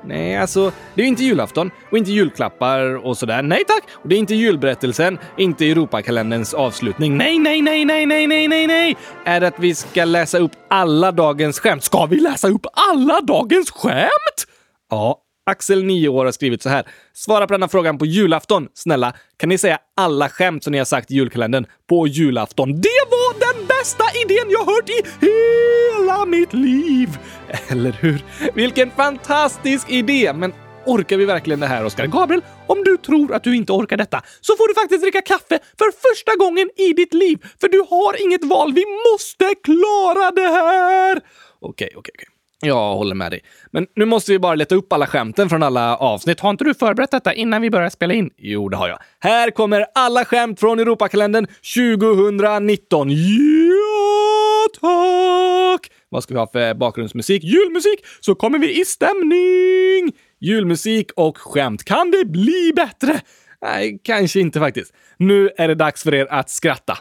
Nej, 0.05 0.37
alltså, 0.37 0.73
det 0.95 1.03
är 1.03 1.07
inte 1.07 1.25
julafton 1.25 1.71
och 1.91 1.99
inte 1.99 2.11
julklappar 2.11 3.07
och 3.07 3.19
sådär. 3.19 3.43
Nej 3.43 3.65
tack! 3.69 3.85
Och 3.93 4.09
det 4.09 4.15
är 4.15 4.19
inte 4.19 4.35
julberättelsen, 4.35 5.19
inte 5.39 5.71
Europakalenderns 5.71 6.55
avslutning. 6.55 7.17
Nej, 7.17 7.39
nej, 7.39 7.63
nej, 7.63 7.85
nej, 7.85 8.07
nej, 8.07 8.27
nej, 8.27 8.49
nej, 8.49 8.67
nej! 8.67 8.97
Är 9.25 9.41
det 9.41 9.47
att 9.49 9.59
vi 9.59 9.75
ska 9.75 10.05
läsa 10.05 10.39
upp 10.39 10.53
alla 10.71 11.13
dagens 11.13 11.61
skämt? 11.61 11.85
Ska 11.85 12.07
vi 12.07 12.17
läsa 12.17 12.49
upp 12.49 12.67
alla 12.73 13.21
dagens 13.21 13.71
skämt? 13.71 14.47
Ja, 14.93 15.19
Axel, 15.51 15.85
9 15.85 16.09
år, 16.09 16.25
har 16.25 16.33
skrivit 16.33 16.63
så 16.63 16.69
här. 16.69 16.89
Svara 17.13 17.47
på 17.47 17.53
denna 17.53 17.69
frågan 17.69 17.99
på 17.99 18.07
julafton. 18.07 18.69
Snälla, 18.75 19.13
kan 19.37 19.49
ni 19.49 19.59
säga 19.59 19.79
alla 19.97 20.29
skämt 20.29 20.65
som 20.65 20.71
ni 20.71 20.79
har 20.79 20.85
sagt 20.85 21.11
i 21.11 21.15
julkalendern 21.15 21.67
på 21.89 22.07
julafton? 22.07 22.73
Det 22.73 23.03
var 23.11 23.55
den 23.55 23.67
bästa 23.67 24.05
idén 24.25 24.51
jag 24.51 24.65
hört 24.65 24.91
i 24.91 25.27
hela 25.27 26.27
mitt 26.27 26.53
liv! 26.53 27.19
Eller 27.69 27.93
hur? 27.93 28.25
Vilken 28.55 28.91
fantastisk 28.91 29.91
idé! 29.91 30.33
Men 30.33 30.53
orkar 30.87 31.17
vi 31.17 31.25
verkligen 31.25 31.61
det 31.61 31.67
här, 31.67 31.85
Oskar? 31.85 32.07
Gabriel, 32.07 32.43
om 32.67 32.85
du 32.85 32.97
tror 32.97 33.35
att 33.35 33.45
du 33.45 33.57
inte 33.57 33.73
orkar 33.73 33.97
detta 33.97 34.23
så 34.41 34.57
får 34.57 34.69
du 34.69 34.75
faktiskt 34.75 35.03
dricka 35.03 35.23
kaffe 35.23 35.59
för 35.79 36.11
första 36.11 36.37
gången 36.37 36.71
i 36.77 36.93
ditt 36.93 37.15
liv. 37.15 37.39
För 37.61 37.69
du 37.69 37.79
har 37.91 38.23
inget 38.23 38.45
val. 38.45 38.73
Vi 38.73 38.85
måste 39.13 39.55
klara 39.65 40.31
det 40.31 40.49
här! 40.49 41.21
Okej, 41.61 41.93
okej, 41.97 42.15
okej. 42.19 42.32
Jag 42.65 42.95
håller 42.95 43.15
med 43.15 43.33
dig. 43.33 43.41
Men 43.71 43.87
nu 43.97 44.05
måste 44.05 44.33
vi 44.33 44.39
bara 44.39 44.55
leta 44.55 44.75
upp 44.75 44.93
alla 44.93 45.07
skämten 45.07 45.49
från 45.49 45.63
alla 45.63 45.97
avsnitt. 45.97 46.41
Har 46.41 46.51
inte 46.51 46.65
du 46.65 46.75
förberett 46.75 47.11
detta 47.11 47.35
innan 47.35 47.63
vi 47.63 47.71
börjar 47.71 47.91
spela 47.91 48.15
in? 48.15 48.31
Jo, 48.39 48.69
det 48.69 48.77
har 48.77 48.89
jag. 48.89 48.99
Här 49.21 49.51
kommer 49.51 49.87
alla 49.95 50.25
skämt 50.25 50.61
från 50.61 50.79
Europakalendern 50.79 51.47
2019. 51.75 53.11
Ja, 53.11 54.69
tack! 54.81 55.91
Vad 56.09 56.23
ska 56.23 56.35
vi 56.35 56.41
ha 56.41 56.47
för 56.47 56.75
bakgrundsmusik? 56.75 57.45
Julmusik! 57.45 58.05
Så 58.21 58.35
kommer 58.35 58.59
vi 58.59 58.81
i 58.81 58.85
stämning! 58.85 60.13
Julmusik 60.41 61.11
och 61.17 61.39
skämt. 61.39 61.85
Kan 61.85 62.11
det 62.11 62.25
bli 62.25 62.73
bättre? 62.77 63.21
Nej, 63.63 64.01
kanske 64.05 64.41
inte 64.41 64.61
faktiskt. 64.61 64.93
Nu 65.17 65.51
är 65.57 65.69
det 65.69 65.75
dags 65.75 66.03
för 66.03 66.15
er 66.15 66.27
att 66.31 66.51
skratta. 66.51 66.99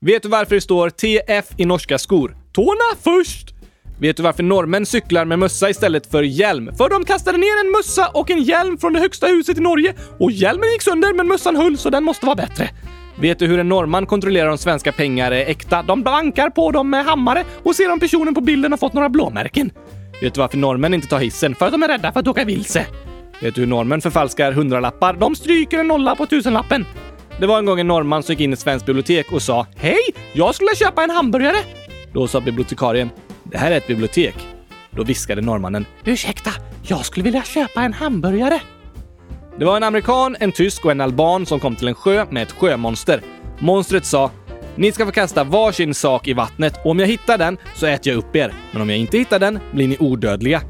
Vet 0.00 0.22
du 0.22 0.28
varför 0.28 0.54
det 0.54 0.60
står 0.60 0.90
TF 0.90 1.46
i 1.56 1.64
norska 1.64 1.98
skor? 1.98 2.36
Tårna 2.52 2.96
först! 3.02 3.53
Vet 3.98 4.16
du 4.16 4.22
varför 4.22 4.42
norrmän 4.42 4.86
cyklar 4.86 5.24
med 5.24 5.38
mössa 5.38 5.70
istället 5.70 6.10
för 6.10 6.22
hjälm? 6.22 6.70
För 6.76 6.88
de 6.88 7.04
kastade 7.04 7.38
ner 7.38 7.60
en 7.64 7.72
mössa 7.72 8.08
och 8.08 8.30
en 8.30 8.42
hjälm 8.42 8.78
från 8.78 8.92
det 8.92 9.00
högsta 9.00 9.26
huset 9.26 9.58
i 9.58 9.60
Norge 9.60 9.94
och 10.18 10.30
hjälmen 10.30 10.72
gick 10.72 10.82
sönder 10.82 11.12
men 11.12 11.28
mössan 11.28 11.56
höll 11.56 11.78
så 11.78 11.90
den 11.90 12.04
måste 12.04 12.26
vara 12.26 12.36
bättre. 12.36 12.70
Vet 13.20 13.38
du 13.38 13.46
hur 13.46 13.58
en 13.58 13.68
norrman 13.68 14.06
kontrollerar 14.06 14.48
om 14.48 14.58
svenska 14.58 14.92
pengar 14.92 15.32
är 15.32 15.46
äkta? 15.46 15.82
De 15.82 16.02
bankar 16.02 16.50
på 16.50 16.70
dem 16.70 16.90
med 16.90 17.04
hammare 17.04 17.44
och 17.62 17.76
ser 17.76 17.92
om 17.92 18.00
personen 18.00 18.34
på 18.34 18.40
bilden 18.40 18.72
har 18.72 18.78
fått 18.78 18.92
några 18.92 19.08
blåmärken. 19.08 19.70
Vet 20.22 20.34
du 20.34 20.40
varför 20.40 20.56
norrmän 20.58 20.94
inte 20.94 21.06
tar 21.06 21.18
hissen? 21.18 21.54
För 21.54 21.66
att 21.66 21.72
de 21.72 21.82
är 21.82 21.88
rädda 21.88 22.12
för 22.12 22.20
att 22.20 22.28
åka 22.28 22.44
vilse. 22.44 22.86
Vet 23.40 23.54
du 23.54 23.60
hur 23.60 23.68
norrmän 23.68 24.00
förfalskar 24.00 24.52
hundralappar? 24.52 25.14
De 25.14 25.34
stryker 25.34 25.78
en 25.78 25.88
nolla 25.88 26.16
på 26.16 26.26
tusenlappen. 26.26 26.86
Det 27.40 27.46
var 27.46 27.58
en 27.58 27.66
gång 27.66 27.80
en 27.80 27.86
norrman 27.86 28.22
som 28.22 28.32
gick 28.32 28.40
in 28.40 28.50
i 28.50 28.52
ett 28.52 28.58
svenskt 28.58 28.86
bibliotek 28.86 29.32
och 29.32 29.42
sa 29.42 29.66
Hej! 29.76 30.00
Jag 30.32 30.54
skulle 30.54 30.76
köpa 30.76 31.04
en 31.04 31.10
hamburgare! 31.10 31.56
Då 32.12 32.28
sa 32.28 32.40
bibliotekarien 32.40 33.10
det 33.54 33.58
här 33.58 33.70
är 33.70 33.76
ett 33.76 33.86
bibliotek. 33.86 34.34
Då 34.90 35.04
viskade 35.04 35.42
norrmannen 35.42 35.86
Ursäkta, 36.04 36.50
jag 36.82 37.04
skulle 37.04 37.24
vilja 37.24 37.42
köpa 37.42 37.82
en 37.82 37.92
hamburgare. 37.92 38.60
Det 39.58 39.64
var 39.64 39.76
en 39.76 39.82
amerikan, 39.82 40.36
en 40.40 40.52
tysk 40.52 40.84
och 40.84 40.90
en 40.90 41.00
alban 41.00 41.46
som 41.46 41.60
kom 41.60 41.76
till 41.76 41.88
en 41.88 41.94
sjö 41.94 42.26
med 42.30 42.42
ett 42.42 42.52
sjömonster. 42.52 43.20
Monstret 43.58 44.04
sa 44.04 44.30
ni 44.76 44.92
ska 44.92 45.06
få 45.06 45.12
kasta 45.12 45.44
varsin 45.44 45.94
sak 45.94 46.28
i 46.28 46.32
vattnet 46.32 46.74
och 46.84 46.90
om 46.90 46.98
jag 46.98 47.06
hittar 47.06 47.38
den 47.38 47.58
så 47.74 47.86
äter 47.86 48.12
jag 48.12 48.18
upp 48.18 48.36
er. 48.36 48.54
Men 48.72 48.82
om 48.82 48.90
jag 48.90 48.98
inte 48.98 49.18
hittar 49.18 49.38
den 49.38 49.58
blir 49.72 49.88
ni 49.88 49.96
odödliga. 50.00 50.62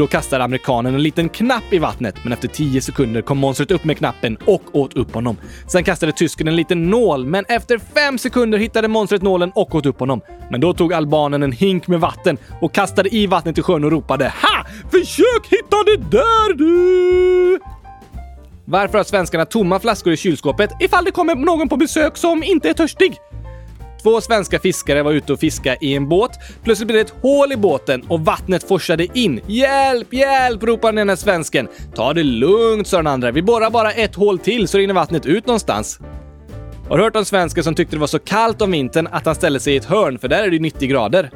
Då 0.00 0.06
kastade 0.06 0.44
amerikanen 0.44 0.94
en 0.94 1.02
liten 1.02 1.28
knapp 1.28 1.72
i 1.72 1.78
vattnet, 1.78 2.14
men 2.22 2.32
efter 2.32 2.48
10 2.48 2.80
sekunder 2.80 3.22
kom 3.22 3.38
monstret 3.38 3.70
upp 3.70 3.84
med 3.84 3.98
knappen 3.98 4.36
och 4.44 4.62
åt 4.72 4.94
upp 4.94 5.14
honom. 5.14 5.36
Sen 5.68 5.84
kastade 5.84 6.12
tysken 6.12 6.48
en 6.48 6.56
liten 6.56 6.90
nål, 6.90 7.26
men 7.26 7.44
efter 7.48 7.78
5 7.78 8.18
sekunder 8.18 8.58
hittade 8.58 8.88
monstret 8.88 9.22
nålen 9.22 9.52
och 9.54 9.74
åt 9.74 9.86
upp 9.86 10.00
honom. 10.00 10.20
Men 10.50 10.60
då 10.60 10.74
tog 10.74 10.92
albanen 10.92 11.42
en 11.42 11.52
hink 11.52 11.86
med 11.86 12.00
vatten 12.00 12.38
och 12.60 12.74
kastade 12.74 13.14
i 13.14 13.26
vattnet 13.26 13.58
i 13.58 13.62
sjön 13.62 13.84
och 13.84 13.90
ropade 13.90 14.24
Ha! 14.24 14.66
Försök 14.90 15.46
hitta 15.50 15.76
det 15.86 15.96
där 15.96 16.54
du! 16.54 17.60
Varför 18.64 18.98
har 18.98 19.04
svenskarna 19.04 19.44
tomma 19.44 19.80
flaskor 19.80 20.12
i 20.12 20.16
kylskåpet 20.16 20.70
ifall 20.80 21.04
det 21.04 21.10
kommer 21.10 21.34
någon 21.34 21.68
på 21.68 21.76
besök 21.76 22.16
som 22.16 22.42
inte 22.42 22.68
är 22.68 22.74
törstig? 22.74 23.16
Två 24.02 24.20
svenska 24.20 24.58
fiskare 24.58 25.02
var 25.02 25.12
ute 25.12 25.32
och 25.32 25.40
fiskade 25.40 25.76
i 25.80 25.94
en 25.94 26.08
båt. 26.08 26.30
Plötsligt 26.64 26.86
blev 26.86 27.04
det 27.04 27.10
ett 27.10 27.22
hål 27.22 27.52
i 27.52 27.56
båten 27.56 28.02
och 28.08 28.20
vattnet 28.20 28.68
forsade 28.68 29.18
in. 29.18 29.40
Hjälp, 29.46 30.12
hjälp! 30.12 30.62
ropade 30.62 30.92
den 30.92 30.98
ena 30.98 31.16
svensken. 31.16 31.68
Ta 31.94 32.12
det 32.12 32.22
lugnt, 32.22 32.86
sa 32.86 32.96
den 32.96 33.06
andra. 33.06 33.30
Vi 33.30 33.42
borrar 33.42 33.70
bara 33.70 33.92
ett 33.92 34.14
hål 34.14 34.38
till 34.38 34.68
så 34.68 34.78
rinner 34.78 34.94
vattnet 34.94 35.26
ut 35.26 35.46
någonstans. 35.46 36.00
Har 36.88 36.98
du 36.98 37.04
hört 37.04 37.16
om 37.16 37.24
svensken 37.24 37.64
som 37.64 37.74
tyckte 37.74 37.96
det 37.96 38.00
var 38.00 38.06
så 38.06 38.18
kallt 38.18 38.62
om 38.62 38.70
vintern 38.70 39.08
att 39.12 39.26
han 39.26 39.34
ställde 39.34 39.60
sig 39.60 39.74
i 39.74 39.76
ett 39.76 39.84
hörn, 39.84 40.18
för 40.18 40.28
där 40.28 40.42
är 40.42 40.50
det 40.50 40.58
90 40.58 40.88
grader? 40.88 41.30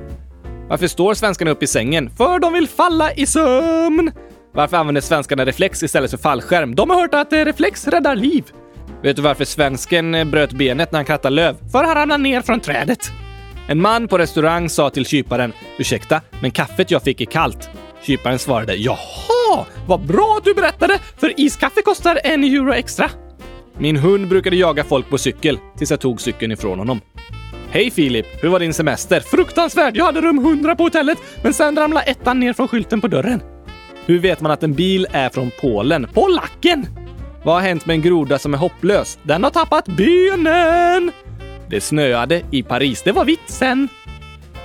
Varför 0.68 0.86
står 0.86 1.14
svenskarna 1.14 1.50
upp 1.50 1.62
i 1.62 1.66
sängen? 1.66 2.10
För 2.10 2.38
de 2.38 2.52
vill 2.52 2.68
falla 2.68 3.12
i 3.12 3.26
sömn! 3.26 4.10
Varför 4.54 4.76
använder 4.76 5.00
svenskarna 5.00 5.44
reflex 5.44 5.82
istället 5.82 6.10
för 6.10 6.18
fallskärm? 6.18 6.74
De 6.74 6.90
har 6.90 7.00
hört 7.00 7.14
att 7.14 7.32
reflex 7.32 7.88
räddar 7.88 8.16
liv. 8.16 8.44
Vet 9.05 9.16
du 9.16 9.22
varför 9.22 9.44
svensken 9.44 10.14
eh, 10.14 10.24
bröt 10.24 10.52
benet 10.52 10.92
när 10.92 10.98
han 10.98 11.05
krattade 11.05 11.34
löv? 11.34 11.57
För 11.72 11.84
han 11.84 11.94
ramlade 11.94 12.22
ner 12.22 12.40
från 12.40 12.61
trädet. 12.61 13.12
En 13.66 13.80
man 13.80 14.09
på 14.09 14.18
restaurang 14.18 14.68
sa 14.68 14.90
till 14.90 15.07
kyparen 15.07 15.52
“Ursäkta, 15.78 16.20
men 16.40 16.50
kaffet 16.50 16.90
jag 16.90 17.02
fick 17.02 17.20
är 17.20 17.24
kallt”. 17.24 17.70
Kyparen 18.02 18.38
svarade 18.38 18.74
“Jaha, 18.74 19.66
vad 19.86 20.00
bra 20.00 20.34
att 20.38 20.44
du 20.44 20.55
berättade, 20.55 20.98
för 21.16 21.40
iskaffe 21.40 21.82
kostar 21.82 22.18
en 22.24 22.44
euro 22.44 22.72
extra”. 22.72 23.11
Min 23.78 23.96
hund 23.96 24.28
brukade 24.28 24.57
jaga 24.57 24.84
folk 24.84 25.11
på 25.11 25.18
cykel 25.18 25.59
tills 25.78 25.90
jag 25.90 26.00
tog 26.00 26.20
cykeln 26.20 26.52
ifrån 26.52 26.78
honom. 26.78 27.00
Hej 27.70 27.90
Filip, 27.90 28.26
hur 28.42 28.48
var 28.48 28.61
din 28.61 28.74
semester? 28.74 29.20
Fruktansvärd! 29.20 29.96
Jag 29.96 30.05
hade 30.05 30.20
rum 30.20 30.38
100 30.38 30.76
på 30.76 30.82
hotellet, 30.82 31.18
men 31.42 31.55
sen 31.55 31.76
ramlade 31.76 32.07
ettan 32.07 32.40
ner 32.40 32.52
från 32.52 32.68
skylten 32.68 33.00
på 33.00 33.09
dörren. 33.09 33.42
Hur 34.07 34.18
vet 34.18 34.40
man 34.40 34.52
att 34.52 34.62
en 34.62 34.74
bil 34.74 35.07
är 35.12 35.28
från 35.28 35.50
Polen? 35.61 36.09
På 36.14 36.28
lacken! 36.28 37.03
Vad 37.45 37.55
har 37.55 37.62
hänt 37.62 37.86
med 37.86 37.95
en 37.95 38.03
groda 38.03 38.38
som 38.38 38.55
är 38.55 38.59
hopplös? 38.59 39.18
Den 39.22 39.45
har 39.45 39.51
tappat 39.51 39.86
benen! 39.86 41.12
Det 41.70 41.80
snöade 41.80 42.42
i 42.51 42.62
Paris. 42.62 43.03
Det 43.03 43.12
var 43.12 43.24
vitsen! 43.24 43.88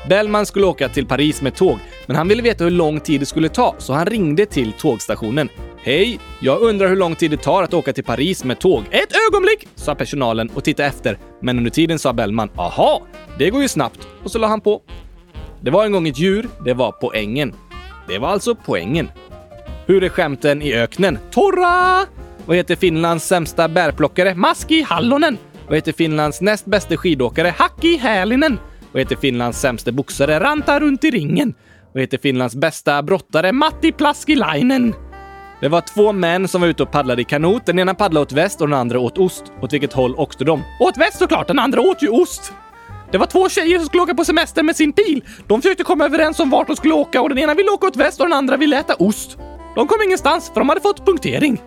Bellman 0.09 0.45
skulle 0.45 0.65
åka 0.65 0.89
till 0.89 1.05
Paris 1.05 1.41
med 1.41 1.55
tåg, 1.55 1.79
men 2.07 2.15
han 2.15 2.27
ville 2.27 2.41
veta 2.41 2.63
hur 2.63 2.71
lång 2.71 2.99
tid 2.99 3.21
det 3.21 3.25
skulle 3.25 3.49
ta, 3.49 3.75
så 3.77 3.93
han 3.93 4.05
ringde 4.05 4.45
till 4.45 4.71
tågstationen. 4.71 5.49
Hej, 5.77 6.19
jag 6.39 6.61
undrar 6.61 6.87
hur 6.87 6.95
lång 6.95 7.15
tid 7.15 7.31
det 7.31 7.37
tar 7.37 7.63
att 7.63 7.73
åka 7.73 7.93
till 7.93 8.03
Paris 8.03 8.43
med 8.43 8.59
tåg. 8.59 8.83
Ett 8.91 9.13
ögonblick, 9.27 9.67
sa 9.75 9.95
personalen 9.95 10.49
och 10.49 10.63
tittade 10.63 10.89
efter. 10.89 11.17
Men 11.41 11.57
under 11.57 11.71
tiden 11.71 11.99
sa 11.99 12.13
Bellman, 12.13 12.49
aha, 12.55 13.01
det 13.37 13.49
går 13.49 13.61
ju 13.61 13.67
snabbt. 13.67 14.07
Och 14.23 14.31
så 14.31 14.39
la 14.39 14.47
han 14.47 14.61
på. 14.61 14.81
Det 15.61 15.71
var 15.71 15.85
en 15.85 15.91
gång 15.91 16.07
ett 16.07 16.19
djur, 16.19 16.49
det 16.65 16.73
var 16.73 16.91
poängen. 16.91 17.55
Det 18.07 18.17
var 18.17 18.27
alltså 18.27 18.55
poängen. 18.55 19.11
Hur 19.85 20.03
är 20.03 20.09
skämten 20.09 20.61
i 20.61 20.73
öknen? 20.73 21.19
Torra! 21.31 22.05
Vad 22.49 22.57
heter 22.57 22.75
Finlands 22.75 23.27
sämsta 23.27 23.67
bärplockare? 23.67 24.35
Maski 24.35 24.81
Hallonen. 24.81 25.37
Vad 25.67 25.75
heter 25.75 25.91
Finlands 25.91 26.41
näst 26.41 26.65
bästa 26.65 26.97
skidåkare? 26.97 27.53
Haki 27.57 27.97
Hälinen. 27.97 28.59
Vad 28.91 29.01
heter 29.01 29.15
Finlands 29.15 29.59
sämsta 29.59 29.91
boxare? 29.91 30.39
Ranta 30.39 30.79
runt 30.79 31.03
i 31.03 31.11
ringen. 31.11 31.53
Vad 31.93 32.01
heter 32.01 32.17
Finlands 32.17 32.55
bästa 32.55 33.03
brottare? 33.03 33.51
Matti 33.51 33.91
Plaskilainen. 33.91 34.95
Det 35.61 35.67
var 35.67 35.81
två 35.81 36.11
män 36.11 36.47
som 36.47 36.61
var 36.61 36.67
ute 36.67 36.83
och 36.83 36.91
paddlade 36.91 37.21
i 37.21 37.25
kanot. 37.25 37.65
Den 37.65 37.79
ena 37.79 37.93
paddlade 37.93 38.23
åt 38.23 38.31
väst 38.31 38.61
och 38.61 38.67
den 38.67 38.79
andra 38.79 38.99
åt 38.99 39.17
ost. 39.17 39.43
Åt 39.61 39.73
vilket 39.73 39.93
håll 39.93 40.15
åkte 40.15 40.43
de? 40.43 40.63
Åt 40.79 40.97
väst 40.97 41.17
såklart, 41.17 41.47
den 41.47 41.59
andra 41.59 41.81
åt 41.81 42.03
ju 42.03 42.09
ost. 42.09 42.53
Det 43.11 43.17
var 43.17 43.25
två 43.25 43.49
tjejer 43.49 43.77
som 43.77 43.87
skulle 43.87 44.03
åka 44.03 44.15
på 44.15 44.25
semester 44.25 44.63
med 44.63 44.75
sin 44.75 44.91
bil. 44.91 45.23
De 45.47 45.61
försökte 45.61 45.83
komma 45.83 46.05
överens 46.05 46.39
om 46.39 46.49
vart 46.49 46.67
de 46.67 46.75
skulle 46.75 46.93
åka 46.93 47.21
och 47.21 47.29
den 47.29 47.37
ena 47.37 47.53
ville 47.53 47.71
åka 47.71 47.87
åt 47.87 47.97
väst 47.97 48.19
och 48.19 48.25
den 48.25 48.37
andra 48.37 48.57
ville 48.57 48.79
äta 48.79 48.95
ost. 48.95 49.37
De 49.75 49.87
kom 49.87 50.01
ingenstans 50.01 50.51
för 50.53 50.59
de 50.61 50.69
hade 50.69 50.81
fått 50.81 51.05
punktering. 51.05 51.61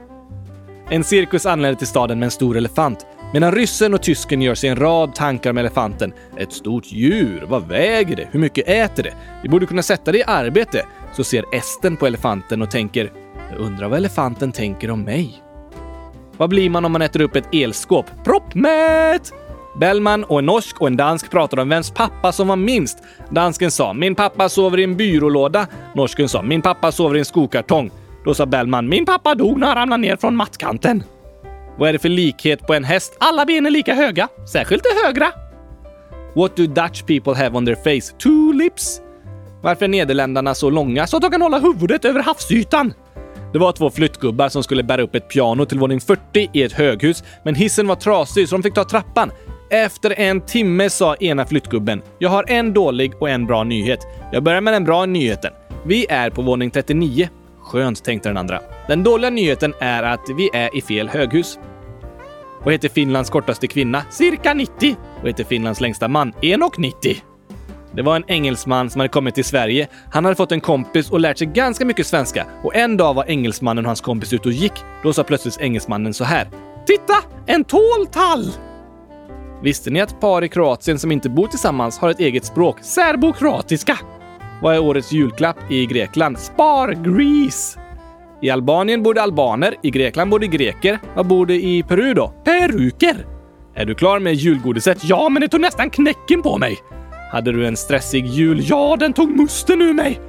En 0.91 1.05
cirkus 1.05 1.47
anländer 1.47 1.79
till 1.79 1.87
staden 1.87 2.19
med 2.19 2.27
en 2.27 2.31
stor 2.31 2.57
elefant. 2.57 3.07
Medan 3.33 3.53
ryssen 3.53 3.95
och 3.95 4.03
tysken 4.03 4.43
gör 4.43 4.55
sig 4.55 4.71
en 4.71 4.77
rad 4.77 5.15
tankar 5.15 5.51
om 5.51 5.59
elefanten. 5.59 6.13
Ett 6.37 6.53
stort 6.53 6.85
djur. 6.87 7.45
Vad 7.49 7.69
väger 7.69 8.17
det? 8.17 8.29
Hur 8.31 8.41
mycket 8.41 8.69
äter 8.69 9.03
det? 9.03 9.15
Vi 9.43 9.49
borde 9.49 9.67
kunna 9.67 9.83
sätta 9.83 10.13
det 10.13 10.19
i 10.19 10.25
arbete. 10.27 10.87
Så 11.17 11.25
ser 11.25 11.45
esten 11.53 11.97
på 11.97 12.07
elefanten 12.07 12.63
och 12.63 12.71
tänker 12.71 13.13
jag 13.51 13.61
undrar 13.61 13.89
vad 13.89 13.99
elefanten 13.99 14.53
tänker 14.53 14.91
om 14.91 15.03
mig. 15.03 15.43
Vad 16.37 16.49
blir 16.49 16.71
man 16.71 16.85
om 16.85 16.93
man 16.93 17.03
äter 17.03 17.21
upp 17.21 17.37
ett 17.37 17.55
elskåp? 17.55 18.07
Proppmätt! 18.25 19.33
Bellman 19.81 20.25
och 20.25 20.39
en 20.39 20.47
norsk 20.47 20.81
och 20.81 20.87
en 20.87 20.97
dansk 20.97 21.31
pratade 21.31 21.63
om 21.63 21.69
vems 21.69 21.91
pappa 21.91 22.33
som 22.33 22.49
var 22.49 22.57
minst. 22.57 22.99
Dansken 23.31 23.71
sa 23.71 23.93
“Min 23.93 24.15
pappa 24.15 24.49
sover 24.49 24.81
i 24.81 24.85
en 24.85 24.97
byrålåda”. 24.97 25.67
Norsken 25.95 26.29
sa 26.29 26.43
“Min 26.43 26.63
pappa 26.63 26.93
sover 26.93 27.17
i 27.17 27.19
en 27.19 27.25
skokartong”. 27.25 27.91
Då 28.25 28.35
sa 28.35 28.47
Bellman 28.47 28.89
“Min 28.89 29.07
pappa 29.07 29.35
dog 29.35 29.59
när 29.59 29.67
han 29.67 29.77
ramlade 29.77 30.01
ner 30.01 30.17
från 30.17 30.37
mattkanten”. 30.37 31.03
Vad 31.79 31.89
är 31.89 31.93
det 31.93 31.99
för 31.99 32.09
likhet 32.09 32.67
på 32.67 32.75
en 32.75 32.85
häst? 32.85 33.17
Alla 33.21 33.45
ben 33.45 33.67
är 33.67 33.71
lika 33.71 33.95
höga, 33.95 34.29
särskilt 34.53 34.83
det 34.83 35.07
högra. 35.07 35.33
What 36.35 36.57
do 36.57 36.67
Dutch 36.67 37.03
people 37.03 37.35
have 37.35 37.57
on 37.57 37.67
their 37.67 37.77
face? 37.77 38.17
Two 38.19 38.53
lips. 38.53 39.01
Varför 39.63 39.85
är 39.85 39.89
Nederländerna 39.89 40.55
så 40.55 40.71
långa 40.71 41.07
så 41.07 41.17
att 41.17 41.23
de 41.23 41.31
kan 41.31 41.43
hålla 41.43 41.59
huvudet 41.59 42.05
över 42.05 42.23
havsytan? 42.23 42.95
Det 43.53 43.59
var 43.59 43.73
två 43.73 43.91
flyttgubbar 43.91 44.49
som 44.49 44.63
skulle 44.63 44.83
bära 44.83 45.03
upp 45.03 45.15
ett 45.15 45.29
piano 45.29 45.65
till 45.65 45.79
våning 45.79 46.01
40 46.01 46.51
i 46.53 46.63
ett 46.63 46.73
höghus, 46.73 47.25
men 47.45 47.55
hissen 47.55 47.87
var 47.87 47.97
trasig 47.97 48.49
så 48.49 48.57
de 48.57 48.63
fick 48.63 48.75
ta 48.75 48.85
trappan. 48.85 49.31
Efter 49.71 50.21
en 50.21 50.41
timme 50.41 50.91
sa 50.91 51.15
ena 51.15 51.47
flyttgubben 51.47 52.03
“Jag 52.19 52.31
har 52.31 52.45
en 52.49 52.73
dålig 52.73 53.13
och 53.21 53.31
en 53.31 53.47
bra 53.47 53.65
nyhet. 53.65 54.01
Jag 54.33 54.43
börjar 54.43 54.61
med 54.61 54.75
den 54.75 54.85
bra 54.85 55.07
nyheten. 55.07 55.53
Vi 55.87 56.07
är 56.09 56.31
på 56.31 56.43
våning 56.43 56.71
39. 56.71 57.29
Skönt, 57.65 58.05
tänkte 58.05 58.29
den 58.29 58.37
andra. 58.37 58.61
Den 58.89 59.03
dåliga 59.03 59.31
nyheten 59.31 59.75
är 59.81 60.03
att 60.03 60.29
vi 60.37 60.51
är 60.53 60.77
i 60.77 60.83
fel 60.83 61.09
höghus. 61.09 61.59
Vad 62.65 62.75
heter 62.75 62.89
Finlands 62.89 63.31
kortaste 63.31 63.67
kvinna? 63.67 64.03
Cirka 64.11 64.55
90. 64.55 64.97
Vad 65.19 65.27
heter 65.27 65.45
Finlands 65.45 65.81
längsta 65.81 66.09
man? 66.09 66.33
1,90. 66.33 67.17
Det 67.95 68.03
var 68.03 68.17
en 68.17 68.25
engelsman 68.27 68.91
som 68.91 69.01
hade 69.01 69.09
kommit 69.09 69.35
till 69.35 69.45
Sverige. 69.45 69.89
Han 70.11 70.25
hade 70.25 70.37
fått 70.37 70.53
en 70.53 70.61
kompis 70.61 71.11
och 71.11 71.21
lärt 71.21 71.39
sig 71.39 71.47
ganska 71.47 71.85
mycket 71.85 72.07
svenska. 72.07 72.47
Och 72.63 72.75
en 72.75 72.97
dag 72.97 73.15
var 73.15 73.25
engelsmannen 73.31 73.85
och 73.85 73.89
hans 73.89 74.01
kompis 74.01 74.33
ute 74.33 74.49
och 74.49 74.55
gick. 74.55 74.73
Då 75.03 75.13
sa 75.13 75.25
plötsligt 75.25 75.61
engelsmannen 75.61 76.15
så 76.15 76.25
här. 76.25 76.49
Titta! 76.87 77.15
En 77.47 77.65
tåltall! 77.65 78.53
Visste 79.63 79.91
ni 79.91 80.01
att 80.01 80.21
par 80.21 80.45
i 80.45 80.49
Kroatien 80.49 80.99
som 80.99 81.13
inte 81.13 81.29
bor 81.29 81.47
tillsammans 81.47 81.99
har 81.99 82.11
ett 82.11 82.21
eget 82.21 82.45
språk? 82.45 82.77
Serbokroatiska! 82.83 83.99
Vad 84.63 84.75
är 84.75 84.83
årets 84.83 85.13
julklapp 85.13 85.57
i 85.71 85.87
Grekland? 85.87 86.39
Spar-Grease! 86.39 87.79
I 88.43 88.51
Albanien 88.51 89.03
bor 89.03 89.15
det 89.15 89.23
albaner, 89.23 89.75
i 89.83 89.91
Grekland 89.91 90.31
bor 90.31 90.39
det 90.39 90.47
greker. 90.47 90.99
Vad 91.17 91.27
bor 91.27 91.47
det 91.47 91.55
i 91.55 91.83
Peru 91.83 92.15
då? 92.15 92.33
Peruker! 92.45 93.27
Är 93.75 93.85
du 93.85 93.95
klar 93.95 94.19
med 94.19 94.35
julgodiset? 94.35 94.99
Ja, 95.05 95.29
men 95.29 95.43
det 95.43 95.49
tog 95.49 95.61
nästan 95.61 95.91
knäcken 95.91 96.43
på 96.43 96.59
mig. 96.59 96.79
Hade 97.33 97.53
du 97.53 97.67
en 97.67 97.77
stressig 97.77 98.27
jul? 98.27 98.61
Ja, 98.63 98.97
den 99.01 99.13
tog 99.13 99.37
musten 99.37 99.83
ur 99.83 99.93
mig. 99.93 100.21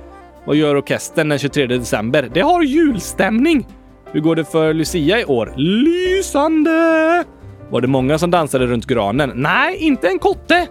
Vad 0.46 0.56
gör 0.56 0.76
orkestern 0.76 1.30
den 1.30 1.40
23 1.40 1.66
december? 1.68 2.30
Det 2.34 2.42
har 2.42 2.64
julstämning. 2.64 3.68
Hur 4.12 4.20
går 4.20 4.36
det 4.36 4.46
för 4.46 4.74
Lucia 4.74 5.20
i 5.22 5.26
år? 5.26 5.54
Lysande! 5.58 7.24
Var 7.70 7.82
det 7.82 7.88
många 7.88 8.18
som 8.18 8.32
dansade 8.32 8.66
runt 8.68 8.86
granen? 8.86 9.32
Nej, 9.36 9.78
inte 9.78 10.08
en 10.08 10.20
kotte. 10.20 10.68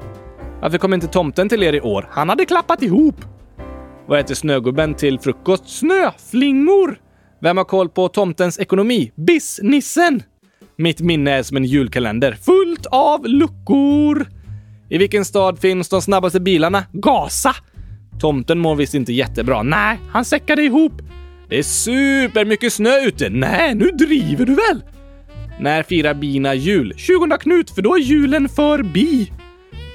Varför 0.60 0.78
kom 0.78 0.94
inte 0.94 1.06
tomten 1.06 1.48
till 1.48 1.62
er 1.62 1.72
i 1.72 1.80
år? 1.80 2.08
Han 2.10 2.28
hade 2.28 2.44
klappat 2.44 2.82
ihop. 2.82 3.16
Vad 4.06 4.20
äter 4.20 4.34
snögubben 4.34 4.94
till 4.94 5.18
frukost? 5.18 5.68
Snöflingor! 5.68 6.98
Vem 7.40 7.56
har 7.56 7.64
koll 7.64 7.88
på 7.88 8.08
tomtens 8.08 8.58
ekonomi? 8.58 9.12
Biss-nissen! 9.16 10.22
Mitt 10.76 11.00
minne 11.00 11.30
är 11.30 11.42
som 11.42 11.56
en 11.56 11.64
julkalender, 11.64 12.32
fullt 12.32 12.86
av 12.86 13.26
luckor. 13.26 14.26
I 14.90 14.98
vilken 14.98 15.24
stad 15.24 15.58
finns 15.58 15.88
de 15.88 16.02
snabbaste 16.02 16.40
bilarna? 16.40 16.84
Gasa! 16.92 17.54
Tomten 18.20 18.58
mår 18.58 18.76
visst 18.76 18.94
inte 18.94 19.12
jättebra. 19.12 19.62
Nej, 19.62 19.98
han 20.10 20.24
säckade 20.24 20.62
ihop. 20.62 20.92
Det 21.48 21.58
är 21.58 21.62
supermycket 21.62 22.72
snö 22.72 23.00
ute. 23.00 23.28
Nej, 23.30 23.74
nu 23.74 23.86
driver 23.86 24.46
du 24.46 24.54
väl? 24.54 24.82
När 25.60 25.82
firar 25.82 26.14
bina 26.14 26.54
jul? 26.54 26.94
20 26.96 27.38
Knut, 27.38 27.70
för 27.70 27.82
då 27.82 27.94
är 27.94 28.00
julen 28.00 28.48
förbi. 28.48 29.32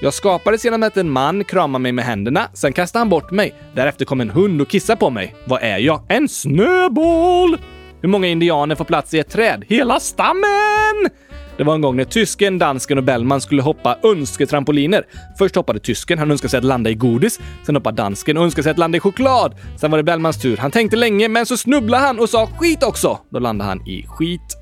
Jag 0.01 0.13
skapades 0.13 0.65
genom 0.65 0.83
att 0.83 0.97
en 0.97 1.09
man 1.09 1.43
kramade 1.43 1.81
mig 1.81 1.91
med 1.91 2.05
händerna, 2.05 2.49
sen 2.53 2.73
kastade 2.73 3.01
han 3.01 3.09
bort 3.09 3.31
mig. 3.31 3.53
Därefter 3.73 4.05
kom 4.05 4.21
en 4.21 4.29
hund 4.29 4.61
och 4.61 4.67
kissade 4.67 4.99
på 4.99 5.09
mig. 5.09 5.35
Vad 5.45 5.61
är 5.63 5.77
jag? 5.77 6.01
En 6.09 6.27
snöboll! 6.27 7.57
Hur 8.01 8.09
många 8.09 8.27
indianer 8.27 8.75
får 8.75 8.85
plats 8.85 9.13
i 9.13 9.19
ett 9.19 9.29
träd? 9.29 9.63
Hela 9.67 9.99
stammen! 9.99 11.09
Det 11.57 11.63
var 11.63 11.75
en 11.75 11.81
gång 11.81 11.95
när 11.95 12.03
tysken, 12.03 12.59
dansken 12.59 12.97
och 12.97 13.03
Bellman 13.03 13.41
skulle 13.41 13.61
hoppa 13.61 13.97
önsketrampoliner. 14.03 15.03
Först 15.37 15.55
hoppade 15.55 15.79
tysken, 15.79 16.19
han 16.19 16.31
önskade 16.31 16.49
sig 16.49 16.57
att 16.57 16.63
landa 16.63 16.89
i 16.89 16.95
godis. 16.95 17.39
Sen 17.65 17.75
hoppade 17.75 17.95
dansken 17.95 18.37
och 18.37 18.43
önskade 18.43 18.63
sig 18.63 18.71
att 18.71 18.77
landa 18.77 18.97
i 18.97 18.99
choklad. 18.99 19.55
Sen 19.79 19.91
var 19.91 19.97
det 19.97 20.03
Bellmans 20.03 20.41
tur. 20.41 20.57
Han 20.57 20.71
tänkte 20.71 20.97
länge, 20.97 21.27
men 21.27 21.45
så 21.45 21.57
snubblade 21.57 22.03
han 22.03 22.19
och 22.19 22.29
sa 22.29 22.47
skit 22.47 22.83
också. 22.83 23.19
Då 23.29 23.39
landade 23.39 23.69
han 23.69 23.87
i 23.87 24.05
skit. 24.07 24.57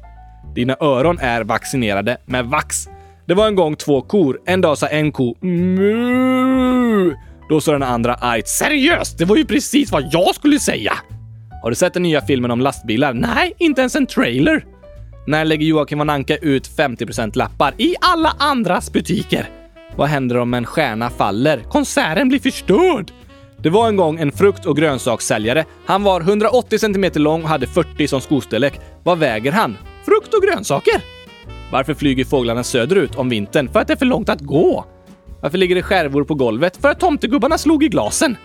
Dina 0.56 0.76
öron 0.80 1.20
är 1.20 1.44
vaccinerade 1.44 2.18
med 2.26 2.46
vax. 2.46 2.88
Det 3.28 3.34
var 3.34 3.48
en 3.48 3.56
gång 3.56 3.76
två 3.76 4.02
kor. 4.02 4.40
En 4.46 4.62
dag 4.62 4.78
sa 4.78 4.88
en 4.88 5.12
ko 5.12 5.36
mu. 5.42 7.14
Då 7.50 7.62
sa 7.62 7.72
den 7.72 7.84
andra 7.84 8.14
argt 8.14 8.48
seriöst, 8.48 9.18
det 9.18 9.26
var 9.26 9.36
ju 9.36 9.46
precis 9.46 9.92
vad 9.92 10.04
jag 10.12 10.36
skulle 10.36 10.60
säga. 10.60 10.94
Har 11.64 11.70
du 11.70 11.76
sett 11.76 11.94
den 11.94 12.04
nya 12.04 12.22
filmen 12.22 12.52
om 12.52 12.62
lastbilar? 12.62 13.14
Nej, 13.14 13.54
inte 13.58 13.82
ens 13.82 13.96
en 13.96 14.06
trailer. 14.06 14.66
När 15.28 15.46
lägger 15.46 15.66
Joakim 15.66 16.00
von 16.00 16.10
Anka 16.10 16.38
ut 16.38 16.70
50% 16.78 17.38
lappar 17.38 17.74
i 17.78 17.96
alla 18.02 18.34
andras 18.40 18.92
butiker? 18.94 19.50
Vad 19.96 20.08
händer 20.08 20.38
om 20.38 20.54
en 20.54 20.66
stjärna 20.66 21.10
faller? 21.10 21.60
Konserten 21.70 22.30
blir 22.30 22.40
förstörd! 22.40 23.12
Det 23.58 23.70
var 23.70 23.88
en 23.88 23.96
gång 23.96 24.20
en 24.20 24.32
frukt 24.32 24.66
och 24.66 24.78
grönsakssäljare. 24.78 25.66
Han 25.86 26.04
var 26.04 26.22
180 26.22 26.80
cm 26.80 27.06
lång 27.16 27.44
och 27.44 27.50
hade 27.50 27.68
40 27.68 28.08
som 28.08 28.22
skostorlek. 28.22 28.80
Vad 29.04 29.18
väger 29.18 29.52
han? 29.52 29.78
Frukt 30.06 30.34
och 30.34 30.44
grönsaker! 30.44 31.15
Varför 31.76 31.94
flyger 31.94 32.26
fåglarna 32.26 32.64
söderut 32.64 33.16
om 33.16 33.30
vintern? 33.30 33.70
För 33.70 33.80
att 33.80 33.88
det 33.88 33.94
är 33.94 33.98
för 33.98 34.06
långt 34.06 34.30
att 34.30 34.42
gå. 34.42 34.86
Varför 35.42 35.58
ligger 35.58 35.76
det 35.76 35.84
skärvor 35.84 36.24
på 36.24 36.36
golvet? 36.36 36.78
För 36.78 36.90
att 36.90 37.00
tomtegubbarna 37.00 37.58
slog 37.58 37.84
i 37.84 37.88
glasen. 37.88 38.38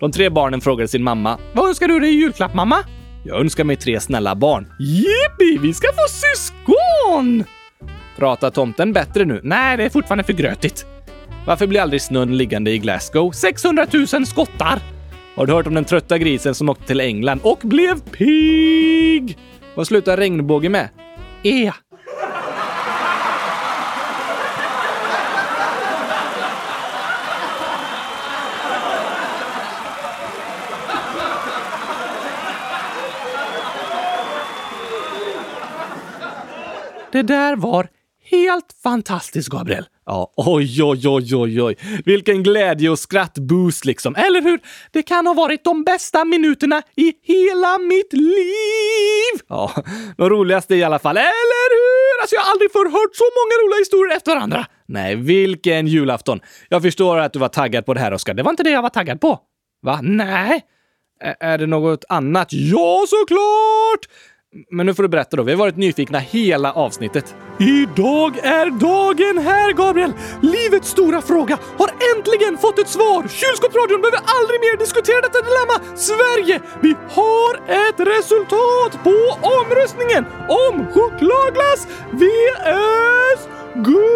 De 0.00 0.12
tre 0.12 0.30
barnen 0.30 0.60
frågade 0.60 0.88
sin 0.88 1.02
mamma. 1.02 1.38
Vad 1.52 1.68
önskar 1.68 1.88
du 1.88 2.00
dig 2.00 2.10
i 2.10 2.18
julklapp, 2.18 2.54
mamma? 2.54 2.76
Jag 3.24 3.40
önskar 3.40 3.64
mig 3.64 3.76
tre 3.76 4.00
snälla 4.00 4.34
barn. 4.34 4.72
Jippi, 4.78 5.58
vi 5.58 5.74
ska 5.74 5.88
få 5.88 6.06
syskon! 6.08 7.44
Pratar 8.16 8.50
tomten 8.50 8.92
bättre 8.92 9.24
nu? 9.24 9.40
Nej, 9.44 9.76
det 9.76 9.84
är 9.84 9.90
fortfarande 9.90 10.24
för 10.24 10.32
grötigt. 10.32 10.86
Varför 11.46 11.66
blir 11.66 11.80
aldrig 11.80 12.02
snön 12.02 12.36
liggande 12.36 12.70
i 12.70 12.78
Glasgow? 12.78 13.30
600 13.30 13.86
000 14.12 14.26
skottar! 14.26 14.82
Har 15.36 15.46
du 15.46 15.52
hört 15.52 15.66
om 15.66 15.74
den 15.74 15.84
trötta 15.84 16.18
grisen 16.18 16.54
som 16.54 16.68
åkte 16.68 16.86
till 16.86 17.00
England 17.00 17.40
och 17.42 17.58
blev 17.62 18.00
pigg? 18.00 19.38
Vad 19.74 19.86
slutar 19.86 20.16
regnbåge 20.16 20.68
med? 20.68 20.88
E. 21.42 21.72
Det 37.14 37.22
där 37.22 37.56
var 37.56 37.88
helt 38.30 38.76
fantastiskt, 38.82 39.48
Gabriel. 39.48 39.84
Ja, 40.06 40.32
oj, 40.36 40.82
oj, 40.82 41.08
oj, 41.08 41.36
oj, 41.36 41.62
oj. 41.62 41.76
Vilken 42.04 42.42
glädje 42.42 42.90
och 42.90 42.98
skrattboost 42.98 43.84
liksom. 43.84 44.14
Eller 44.14 44.42
hur? 44.42 44.60
Det 44.90 45.02
kan 45.02 45.26
ha 45.26 45.34
varit 45.34 45.64
de 45.64 45.84
bästa 45.84 46.24
minuterna 46.24 46.82
i 46.96 47.12
hela 47.22 47.78
mitt 47.78 48.12
liv! 48.12 49.40
Ja, 49.48 49.72
de 50.16 50.30
roligaste 50.30 50.74
i 50.74 50.84
alla 50.84 50.98
fall. 50.98 51.16
Eller 51.16 51.70
hur? 51.74 52.22
Alltså, 52.22 52.36
jag 52.36 52.42
har 52.42 52.50
aldrig 52.50 52.72
förr 52.72 52.90
hört 52.90 53.16
så 53.16 53.24
många 53.24 53.66
roliga 53.66 53.78
historier 53.78 54.16
efter 54.16 54.34
varandra. 54.34 54.66
Nej, 54.86 55.16
vilken 55.16 55.86
julafton. 55.86 56.40
Jag 56.68 56.82
förstår 56.82 57.18
att 57.18 57.32
du 57.32 57.38
var 57.38 57.48
taggad 57.48 57.86
på 57.86 57.94
det 57.94 58.00
här, 58.00 58.12
Oskar. 58.12 58.34
Det 58.34 58.42
var 58.42 58.50
inte 58.50 58.62
det 58.62 58.70
jag 58.70 58.82
var 58.82 58.90
taggad 58.90 59.20
på. 59.20 59.38
Va? 59.82 60.00
Nej? 60.02 60.62
Ä 61.24 61.34
är 61.40 61.58
det 61.58 61.66
något 61.66 62.04
annat? 62.08 62.48
Ja, 62.50 63.04
såklart! 63.08 64.06
Men 64.70 64.86
nu 64.86 64.94
får 64.94 65.02
du 65.02 65.08
berätta 65.08 65.36
då. 65.36 65.42
Vi 65.42 65.52
har 65.52 65.58
varit 65.58 65.76
nyfikna 65.76 66.18
hela 66.18 66.72
avsnittet. 66.72 67.34
Idag 67.58 68.38
är 68.38 68.70
dagen 68.70 69.38
här, 69.44 69.72
Gabriel! 69.72 70.12
Livets 70.42 70.88
stora 70.90 71.22
fråga 71.22 71.58
har 71.78 71.90
äntligen 72.16 72.58
fått 72.58 72.78
ett 72.78 72.88
svar! 72.88 73.22
Kylskåpsradion 73.28 74.00
behöver 74.00 74.20
aldrig 74.36 74.60
mer 74.60 74.76
diskutera 74.78 75.20
detta 75.20 75.38
dilemma! 75.42 75.96
Sverige, 75.96 76.60
vi 76.80 76.96
har 77.10 77.54
ett 77.54 78.00
resultat 78.00 79.04
på 79.04 79.14
omröstningen 79.60 80.24
om 80.48 80.86
chokladglass 80.94 81.86
vs 82.10 83.48
gurkaglass! 83.74 84.14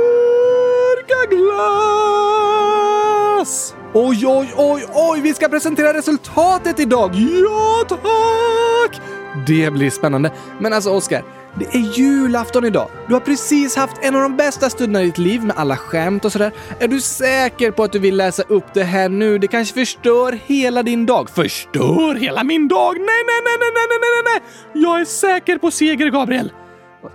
Oj, 3.95 4.27
oj, 4.27 4.53
oj, 4.57 4.85
oj! 4.95 5.21
Vi 5.21 5.35
ska 5.35 5.49
presentera 5.49 5.95
resultatet 5.95 6.81
idag! 6.81 7.15
Ja, 7.15 7.85
tack! 7.89 9.18
Det 9.47 9.73
blir 9.73 9.91
spännande. 9.91 10.33
Men 10.61 10.73
alltså, 10.73 10.91
Oskar, 10.91 11.23
det 11.59 11.65
är 11.65 11.99
julafton 11.99 12.65
idag. 12.65 12.89
Du 13.07 13.15
har 13.15 13.21
precis 13.21 13.77
haft 13.77 13.97
en 14.03 14.17
av 14.17 14.23
de 14.23 14.37
bästa 14.37 14.71
stunderna 14.71 15.03
i 15.03 15.07
ditt 15.07 15.19
liv 15.19 15.45
med 15.45 15.57
alla 15.57 15.77
skämt 15.77 16.25
och 16.25 16.33
sådär. 16.33 16.53
Är 16.79 16.89
du 16.89 17.01
säker 17.01 17.71
på 17.71 17.83
att 17.83 17.93
du 17.93 17.99
vill 17.99 18.17
läsa 18.17 18.43
upp 18.43 18.75
det 18.75 18.85
här 18.85 19.09
nu? 19.09 19.39
Det 19.39 19.47
kanske 19.47 19.75
förstör 19.75 20.39
hela 20.47 20.83
din 20.83 21.07
dag. 21.07 21.31
Förstör 21.31 22.15
hela 22.15 22.45
min 22.45 22.69
dag? 22.69 22.95
Nej, 22.97 23.07
nej, 23.07 23.41
nej, 23.45 23.57
nej, 23.61 23.71
nej, 23.75 23.99
nej, 24.01 24.11
nej, 24.25 24.41
nej! 24.75 24.83
Jag 24.85 25.01
är 25.01 25.05
säker 25.05 25.59
på 25.59 25.71
seger, 25.71 26.11
Gabriel. 26.11 26.53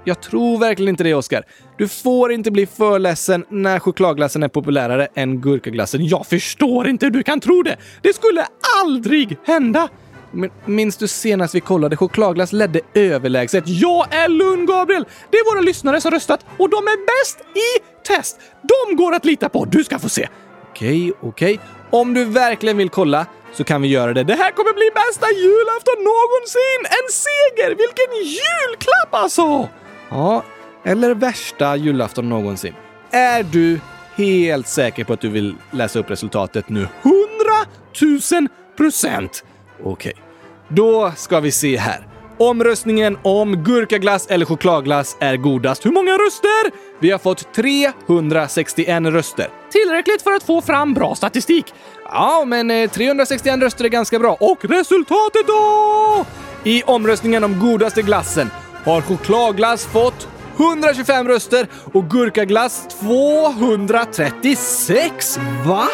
Jag 0.03 0.22
tror 0.22 0.59
verkligen 0.59 0.89
inte 0.89 1.03
det, 1.03 1.14
Oskar. 1.14 1.43
Du 1.78 1.88
får 1.88 2.32
inte 2.32 2.51
bli 2.51 2.66
för 2.66 2.99
ledsen 2.99 3.45
när 3.49 3.80
chokladglassen 3.80 4.43
är 4.43 4.47
populärare 4.47 5.07
än 5.16 5.41
gurkaglassen. 5.41 6.05
Jag 6.05 6.28
förstår 6.28 6.88
inte 6.88 7.05
hur 7.05 7.11
du 7.11 7.24
kan 7.24 7.39
tro 7.39 7.64
det! 7.64 7.78
Det 8.01 8.16
skulle 8.16 8.45
aldrig 8.82 9.38
hända! 9.45 9.89
Minns 10.65 10.97
du 10.97 11.07
senast 11.07 11.55
vi 11.55 11.59
kollade? 11.59 11.97
Chokladglass 11.97 12.53
ledde 12.53 12.79
överlägset. 12.93 13.63
Jag 13.67 14.13
är 14.13 14.27
lugn, 14.27 14.65
Gabriel! 14.65 15.05
Det 15.29 15.38
är 15.38 15.53
våra 15.55 15.61
lyssnare 15.61 16.01
som 16.01 16.11
röstat 16.11 16.45
och 16.57 16.69
de 16.69 16.77
är 16.77 17.05
bäst 17.05 17.39
i 17.39 18.03
test! 18.07 18.39
De 18.61 18.95
går 18.95 19.13
att 19.13 19.25
lita 19.25 19.49
på. 19.49 19.65
Du 19.65 19.84
ska 19.84 19.99
få 19.99 20.09
se. 20.09 20.27
Okej, 20.69 21.13
okej. 21.21 21.59
Om 21.89 22.13
du 22.13 22.25
verkligen 22.25 22.77
vill 22.77 22.89
kolla 22.89 23.25
så 23.53 23.63
kan 23.63 23.81
vi 23.81 23.88
göra 23.88 24.13
det. 24.13 24.23
Det 24.23 24.36
här 24.36 24.51
kommer 24.51 24.73
bli 24.73 24.89
bästa 24.95 25.27
julafton 25.31 26.03
någonsin! 26.03 26.81
En 26.84 27.11
seger! 27.11 27.69
Vilken 27.69 28.34
julklapp 28.38 29.13
alltså! 29.23 29.69
Ja, 30.09 30.43
eller 30.86 31.15
värsta 31.15 31.75
julafton 31.75 32.29
någonsin. 32.29 32.73
Är 33.11 33.43
du 33.43 33.79
helt 34.15 34.67
säker 34.67 35.03
på 35.03 35.13
att 35.13 35.21
du 35.21 35.29
vill 35.29 35.55
läsa 35.71 35.99
upp 35.99 36.11
resultatet 36.11 36.69
nu? 36.69 36.88
100 37.01 38.41
000 38.41 38.47
procent! 38.77 39.43
Okej, 39.84 40.13
då 40.76 41.11
ska 41.15 41.39
vi 41.39 41.51
se 41.51 41.78
här. 41.78 42.07
Omröstningen 42.38 43.17
om 43.21 43.55
gurkaglass 43.55 44.28
eller 44.28 44.45
chokladglass 44.45 45.17
är 45.19 45.38
godast. 45.38 45.86
Hur 45.86 45.91
många 45.91 46.11
röster? 46.11 46.71
Vi 46.99 47.11
har 47.11 47.19
fått 47.19 47.53
361 47.53 49.03
röster. 49.03 49.47
Tillräckligt 49.71 50.21
för 50.21 50.32
att 50.32 50.43
få 50.43 50.61
fram 50.61 50.93
bra 50.93 51.15
statistik. 51.15 51.65
Ja, 52.05 52.43
men 52.47 52.71
eh, 52.71 52.89
361 52.89 53.61
röster 53.61 53.86
är 53.86 53.89
ganska 53.89 54.19
bra. 54.19 54.38
Och 54.39 54.65
resultatet 54.65 55.47
då? 55.47 56.26
I 56.63 56.84
omröstningen 56.84 57.43
om 57.43 57.59
godaste 57.59 58.01
glassen 58.01 58.49
har 58.86 59.01
chokladglass 59.01 59.86
fått 59.86 60.28
125 60.57 61.28
röster 61.28 61.67
och 61.93 62.09
gurkaglass 62.09 62.88
236. 62.99 65.39
Va? 65.65 65.88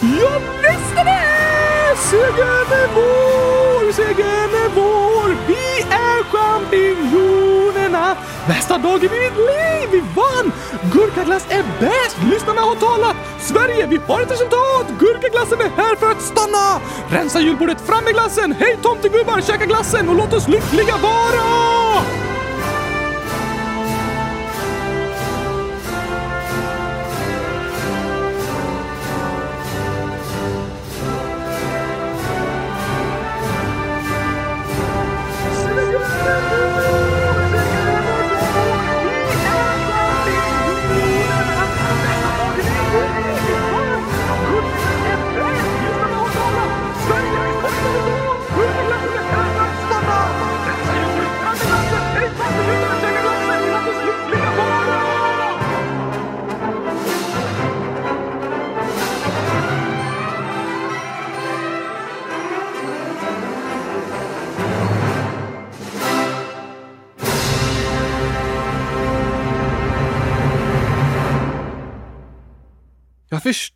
Jag 0.00 0.40
visste 0.62 1.04
det! 1.04 1.51
Segern 1.96 2.72
är 2.72 2.88
vår, 2.94 3.92
segern 3.92 4.54
är 4.64 4.68
vår! 4.74 5.36
Vi 5.46 5.80
är 5.90 6.22
champinjonerna! 6.32 8.16
Bästa 8.46 8.78
dagen 8.78 9.04
i 9.04 9.20
mitt 9.20 9.36
liv! 9.36 9.88
Vi 9.92 10.00
vann! 10.00 10.52
Gurkaglass 10.92 11.46
är 11.50 11.64
bäst! 11.80 12.16
Lyssnarna 12.30 12.60
har 12.60 12.74
talat! 12.74 13.16
Sverige, 13.40 13.86
vi 13.86 14.00
har 14.08 14.20
ett 14.20 14.30
resultat! 14.30 14.86
Gurkaglassen 14.98 15.60
är 15.60 15.70
här 15.76 15.96
för 15.96 16.10
att 16.10 16.22
stanna! 16.22 16.80
Rensa 17.10 17.40
julbordet, 17.40 17.80
fram 17.80 18.04
med 18.04 18.12
glassen! 18.12 18.52
Hej 18.58 18.78
tomtegubbar, 18.82 19.40
käka 19.40 19.66
glassen 19.66 20.08
och 20.08 20.16
låt 20.16 20.32
oss 20.32 20.48
lyckliga 20.48 20.96
vara! 20.96 21.42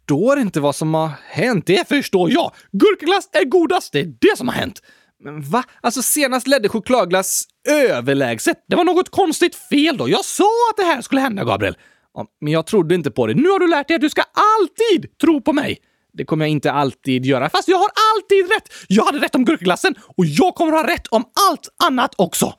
Förstår 0.06 0.38
inte 0.38 0.60
vad 0.60 0.76
som 0.76 0.94
har 0.94 1.10
hänt. 1.28 1.66
Det 1.66 1.88
förstår 1.88 2.32
jag! 2.32 2.52
Gurkaglass 2.72 3.28
är 3.32 3.44
godast, 3.44 3.92
det 3.92 4.00
är 4.00 4.14
det 4.20 4.36
som 4.36 4.48
har 4.48 4.54
hänt. 4.54 4.82
Men 5.24 5.42
va? 5.42 5.64
Alltså 5.80 6.02
senast 6.02 6.46
ledde 6.46 6.68
chokladglass 6.68 7.44
överlägset. 7.68 8.56
Det 8.68 8.76
var 8.76 8.84
något 8.84 9.10
konstigt 9.10 9.54
fel 9.54 9.96
då. 9.96 10.08
Jag 10.08 10.24
sa 10.24 10.50
att 10.70 10.76
det 10.76 10.82
här 10.82 11.02
skulle 11.02 11.20
hända, 11.20 11.44
Gabriel. 11.44 11.76
Ja, 12.14 12.26
men 12.40 12.52
jag 12.52 12.66
trodde 12.66 12.94
inte 12.94 13.10
på 13.10 13.26
det. 13.26 13.34
Nu 13.34 13.48
har 13.48 13.58
du 13.58 13.68
lärt 13.68 13.88
dig 13.88 13.94
att 13.94 14.00
du 14.00 14.10
ska 14.10 14.22
alltid 14.22 15.18
tro 15.18 15.40
på 15.40 15.52
mig. 15.52 15.78
Det 16.12 16.24
kommer 16.24 16.44
jag 16.44 16.50
inte 16.50 16.72
alltid 16.72 17.26
göra, 17.26 17.50
fast 17.50 17.68
jag 17.68 17.78
har 17.78 17.90
alltid 18.14 18.52
rätt! 18.52 18.72
Jag 18.88 19.04
hade 19.04 19.18
rätt 19.18 19.34
om 19.34 19.44
gurkaglassen 19.44 19.94
och 20.16 20.26
jag 20.26 20.54
kommer 20.54 20.72
ha 20.72 20.86
rätt 20.88 21.06
om 21.06 21.24
allt 21.50 21.68
annat 21.84 22.14
också! 22.18 22.52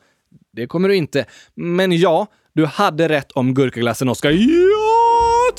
Det 0.54 0.68
kommer 0.68 0.90
du 0.90 0.96
inte. 0.96 1.26
Men 1.56 1.92
ja, 1.92 2.28
du 2.54 2.66
hade 2.66 3.10
rätt 3.10 3.32
om 3.32 3.54
gurkaglassen, 3.54 4.10
Oskar. 4.10 4.32
Ja, 4.32 4.77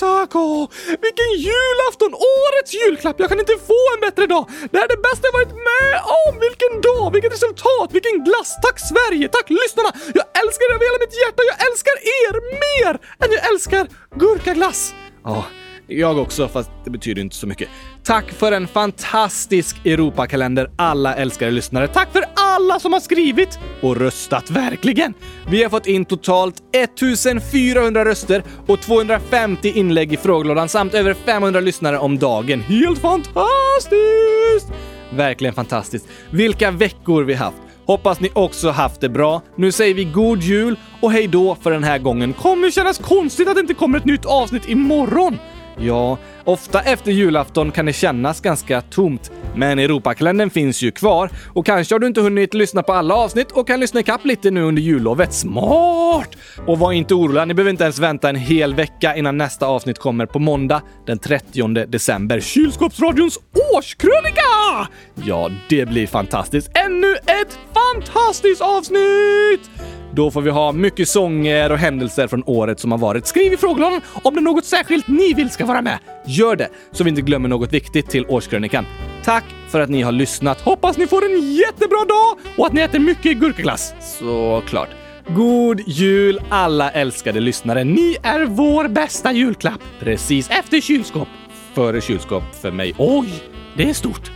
tack! 0.05 0.31
Åh, 0.35 0.65
vilken 1.07 1.31
julafton! 1.47 2.13
Årets 2.41 2.71
julklapp! 2.81 3.17
Jag 3.23 3.29
kan 3.31 3.41
inte 3.45 3.57
få 3.71 3.83
en 3.95 4.01
bättre 4.07 4.25
dag! 4.35 4.45
Det 4.71 4.77
här 4.79 4.87
är 4.89 4.93
det 4.97 5.03
bästa 5.09 5.23
jag 5.29 5.37
varit 5.41 5.57
med 5.71 5.95
om! 6.21 6.33
Vilken 6.47 6.75
dag! 6.89 7.07
Vilket 7.15 7.33
resultat! 7.37 7.89
Vilken 7.97 8.17
glass! 8.27 8.51
Tack 8.65 8.79
Sverige! 8.91 9.25
Tack 9.37 9.47
lyssnarna! 9.61 9.91
Jag 10.19 10.27
älskar 10.41 10.65
er 10.71 10.75
av 10.79 10.83
hela 10.89 10.99
mitt 11.05 11.15
hjärta! 11.23 11.41
Jag 11.51 11.59
älskar 11.69 11.97
er 12.21 12.35
mer 12.65 12.93
än 13.23 13.29
jag 13.37 13.43
älskar 13.53 13.83
gurkaglass! 14.23 14.81
Ja, 15.25 15.45
jag 15.87 16.19
också, 16.19 16.49
fast 16.49 16.71
det 16.85 16.91
betyder 16.91 17.23
inte 17.23 17.37
så 17.37 17.47
mycket. 17.47 17.69
Tack 18.05 18.33
för 18.33 18.53
en 18.53 18.69
fantastisk 18.69 19.87
Europakalender, 19.87 20.71
alla 20.77 21.15
älskade 21.15 21.51
lyssnare. 21.51 21.89
Tack 21.89 22.13
för 22.13 22.25
alla 22.49 22.81
som 22.81 22.93
har 22.93 23.01
skrivit 23.01 23.59
och 23.83 23.97
röstat, 23.97 24.51
verkligen! 24.51 25.15
Vi 25.51 25.63
har 25.63 25.71
fått 25.71 25.87
in 25.87 26.05
totalt 26.05 26.63
1400 26.73 28.05
röster 28.05 28.43
och 28.67 28.81
250 28.81 29.73
inlägg 29.75 30.13
i 30.13 30.17
frågelådan 30.17 30.69
samt 30.69 30.95
över 30.95 31.15
500 31.15 31.61
lyssnare 31.61 31.99
om 31.99 32.19
dagen. 32.19 32.61
Helt 32.61 32.99
fantastiskt! 32.99 34.73
Verkligen 35.11 35.55
fantastiskt. 35.55 36.09
Vilka 36.31 36.71
veckor 36.71 37.23
vi 37.23 37.35
haft! 37.35 37.57
Hoppas 37.87 38.21
ni 38.21 38.31
också 38.35 38.71
haft 38.71 39.01
det 39.01 39.09
bra. 39.09 39.43
Nu 39.57 39.73
säger 39.73 39.95
vi 39.95 40.05
god 40.05 40.43
jul 40.43 40.77
och 41.01 41.13
hej 41.13 41.27
då 41.27 41.57
för 41.63 41.71
den 41.71 41.85
här 41.85 41.99
gången. 41.99 42.33
Kommer 42.33 42.71
kännas 42.71 42.99
konstigt 42.99 43.49
att 43.49 43.55
det 43.55 43.61
inte 43.61 43.75
kommer 43.75 43.99
ett 43.99 44.05
nytt 44.05 44.25
avsnitt 44.25 44.69
imorgon. 44.69 45.39
Ja, 45.81 46.19
ofta 46.45 46.81
efter 46.81 47.13
julafton 47.13 47.71
kan 47.71 47.87
det 47.87 47.93
kännas 47.93 48.41
ganska 48.41 48.81
tomt. 48.81 49.31
Men 49.55 49.79
Europakalendern 49.79 50.51
finns 50.51 50.83
ju 50.83 50.91
kvar 50.91 51.31
och 51.55 51.67
kanske 51.67 51.95
har 51.95 51.99
du 51.99 52.07
inte 52.07 52.21
hunnit 52.21 52.55
lyssna 52.55 52.83
på 52.83 52.93
alla 52.93 53.15
avsnitt 53.15 53.53
och 53.53 53.67
kan 53.67 53.81
lyssna 53.81 54.01
ikapp 54.01 54.25
lite 54.25 54.51
nu 54.51 54.63
under 54.63 54.83
jullovet. 54.83 55.33
Smart! 55.35 56.37
Och 56.67 56.79
var 56.79 56.93
inte 56.93 57.15
oroliga, 57.15 57.45
ni 57.45 57.55
behöver 57.55 57.71
inte 57.71 57.85
ens 57.85 57.99
vänta 57.99 58.29
en 58.29 58.37
hel 58.37 58.75
vecka 58.75 59.17
innan 59.17 59.39
nästa 59.39 59.67
avsnitt 59.67 59.99
kommer 59.99 60.27
på 60.27 60.39
måndag 60.39 60.83
den 61.07 61.19
30 61.19 61.87
december. 61.87 62.41
Kylskåpsradions 62.41 63.39
årskrönika! 63.75 64.89
Ja, 65.15 65.51
det 65.69 65.89
blir 65.89 66.07
fantastiskt. 66.07 66.71
Ännu 66.87 67.15
ett 67.15 67.59
fantastiskt 67.75 68.63
avsnitt! 68.63 69.71
Då 70.19 70.31
får 70.31 70.43
vi 70.43 70.51
ha 70.51 70.73
mycket 70.73 71.09
sånger 71.09 71.73
och 71.73 71.79
händelser 71.79 72.29
från 72.29 72.43
året 72.47 72.81
som 72.81 72.93
har 72.93 72.99
varit. 72.99 73.27
Skriv 73.27 73.53
i 73.53 73.57
frågelådan 73.57 74.01
om 74.23 74.35
det 74.35 74.41
är 74.41 74.43
något 74.43 74.65
särskilt 74.65 75.09
ni 75.09 75.35
vill 75.35 75.51
ska 75.51 75.67
vara 75.67 75.83
med. 75.83 75.99
Gör 76.27 76.57
det, 76.57 76.69
så 76.93 77.05
vi 77.05 77.11
inte 77.11 77.23
glömmer 77.23 77.49
något 77.49 77.73
viktigt 77.73 78.11
till 78.11 78.27
årskrönikan. 78.27 78.87
Tack 79.25 79.45
för 79.69 79.81
att 79.81 79.89
ni 79.89 80.03
har 80.03 80.13
lyssnat. 80.13 80.61
Hoppas 80.61 80.99
ni 80.99 81.07
får 81.07 81.25
en 81.25 81.55
jättebra 81.55 82.05
dag 82.05 82.39
och 82.57 82.67
att 82.67 82.73
ni 82.73 82.81
äter 82.81 82.99
mycket 82.99 83.37
gurkaglass. 83.37 83.95
Såklart. 84.19 84.89
God 85.29 85.81
jul 85.87 86.41
alla 86.49 86.91
älskade 86.91 87.41
lyssnare. 87.41 87.85
Ni 87.85 88.17
är 88.23 88.47
vår 88.47 88.89
bästa 88.89 89.33
julklapp. 89.33 89.81
Precis 90.01 90.51
efter 90.51 90.81
kylskåp. 90.81 91.29
Före 91.75 92.01
kylskåp 92.01 92.55
för 92.63 92.71
mig. 92.71 92.95
Oj, 92.99 93.29
det 93.77 93.91
är 93.91 93.95
stort. 93.95 94.31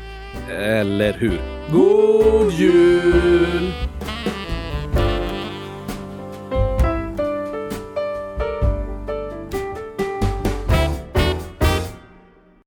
Eller 0.50 1.12
hur? 1.12 1.40
God 1.72 2.52
jul! 2.52 3.72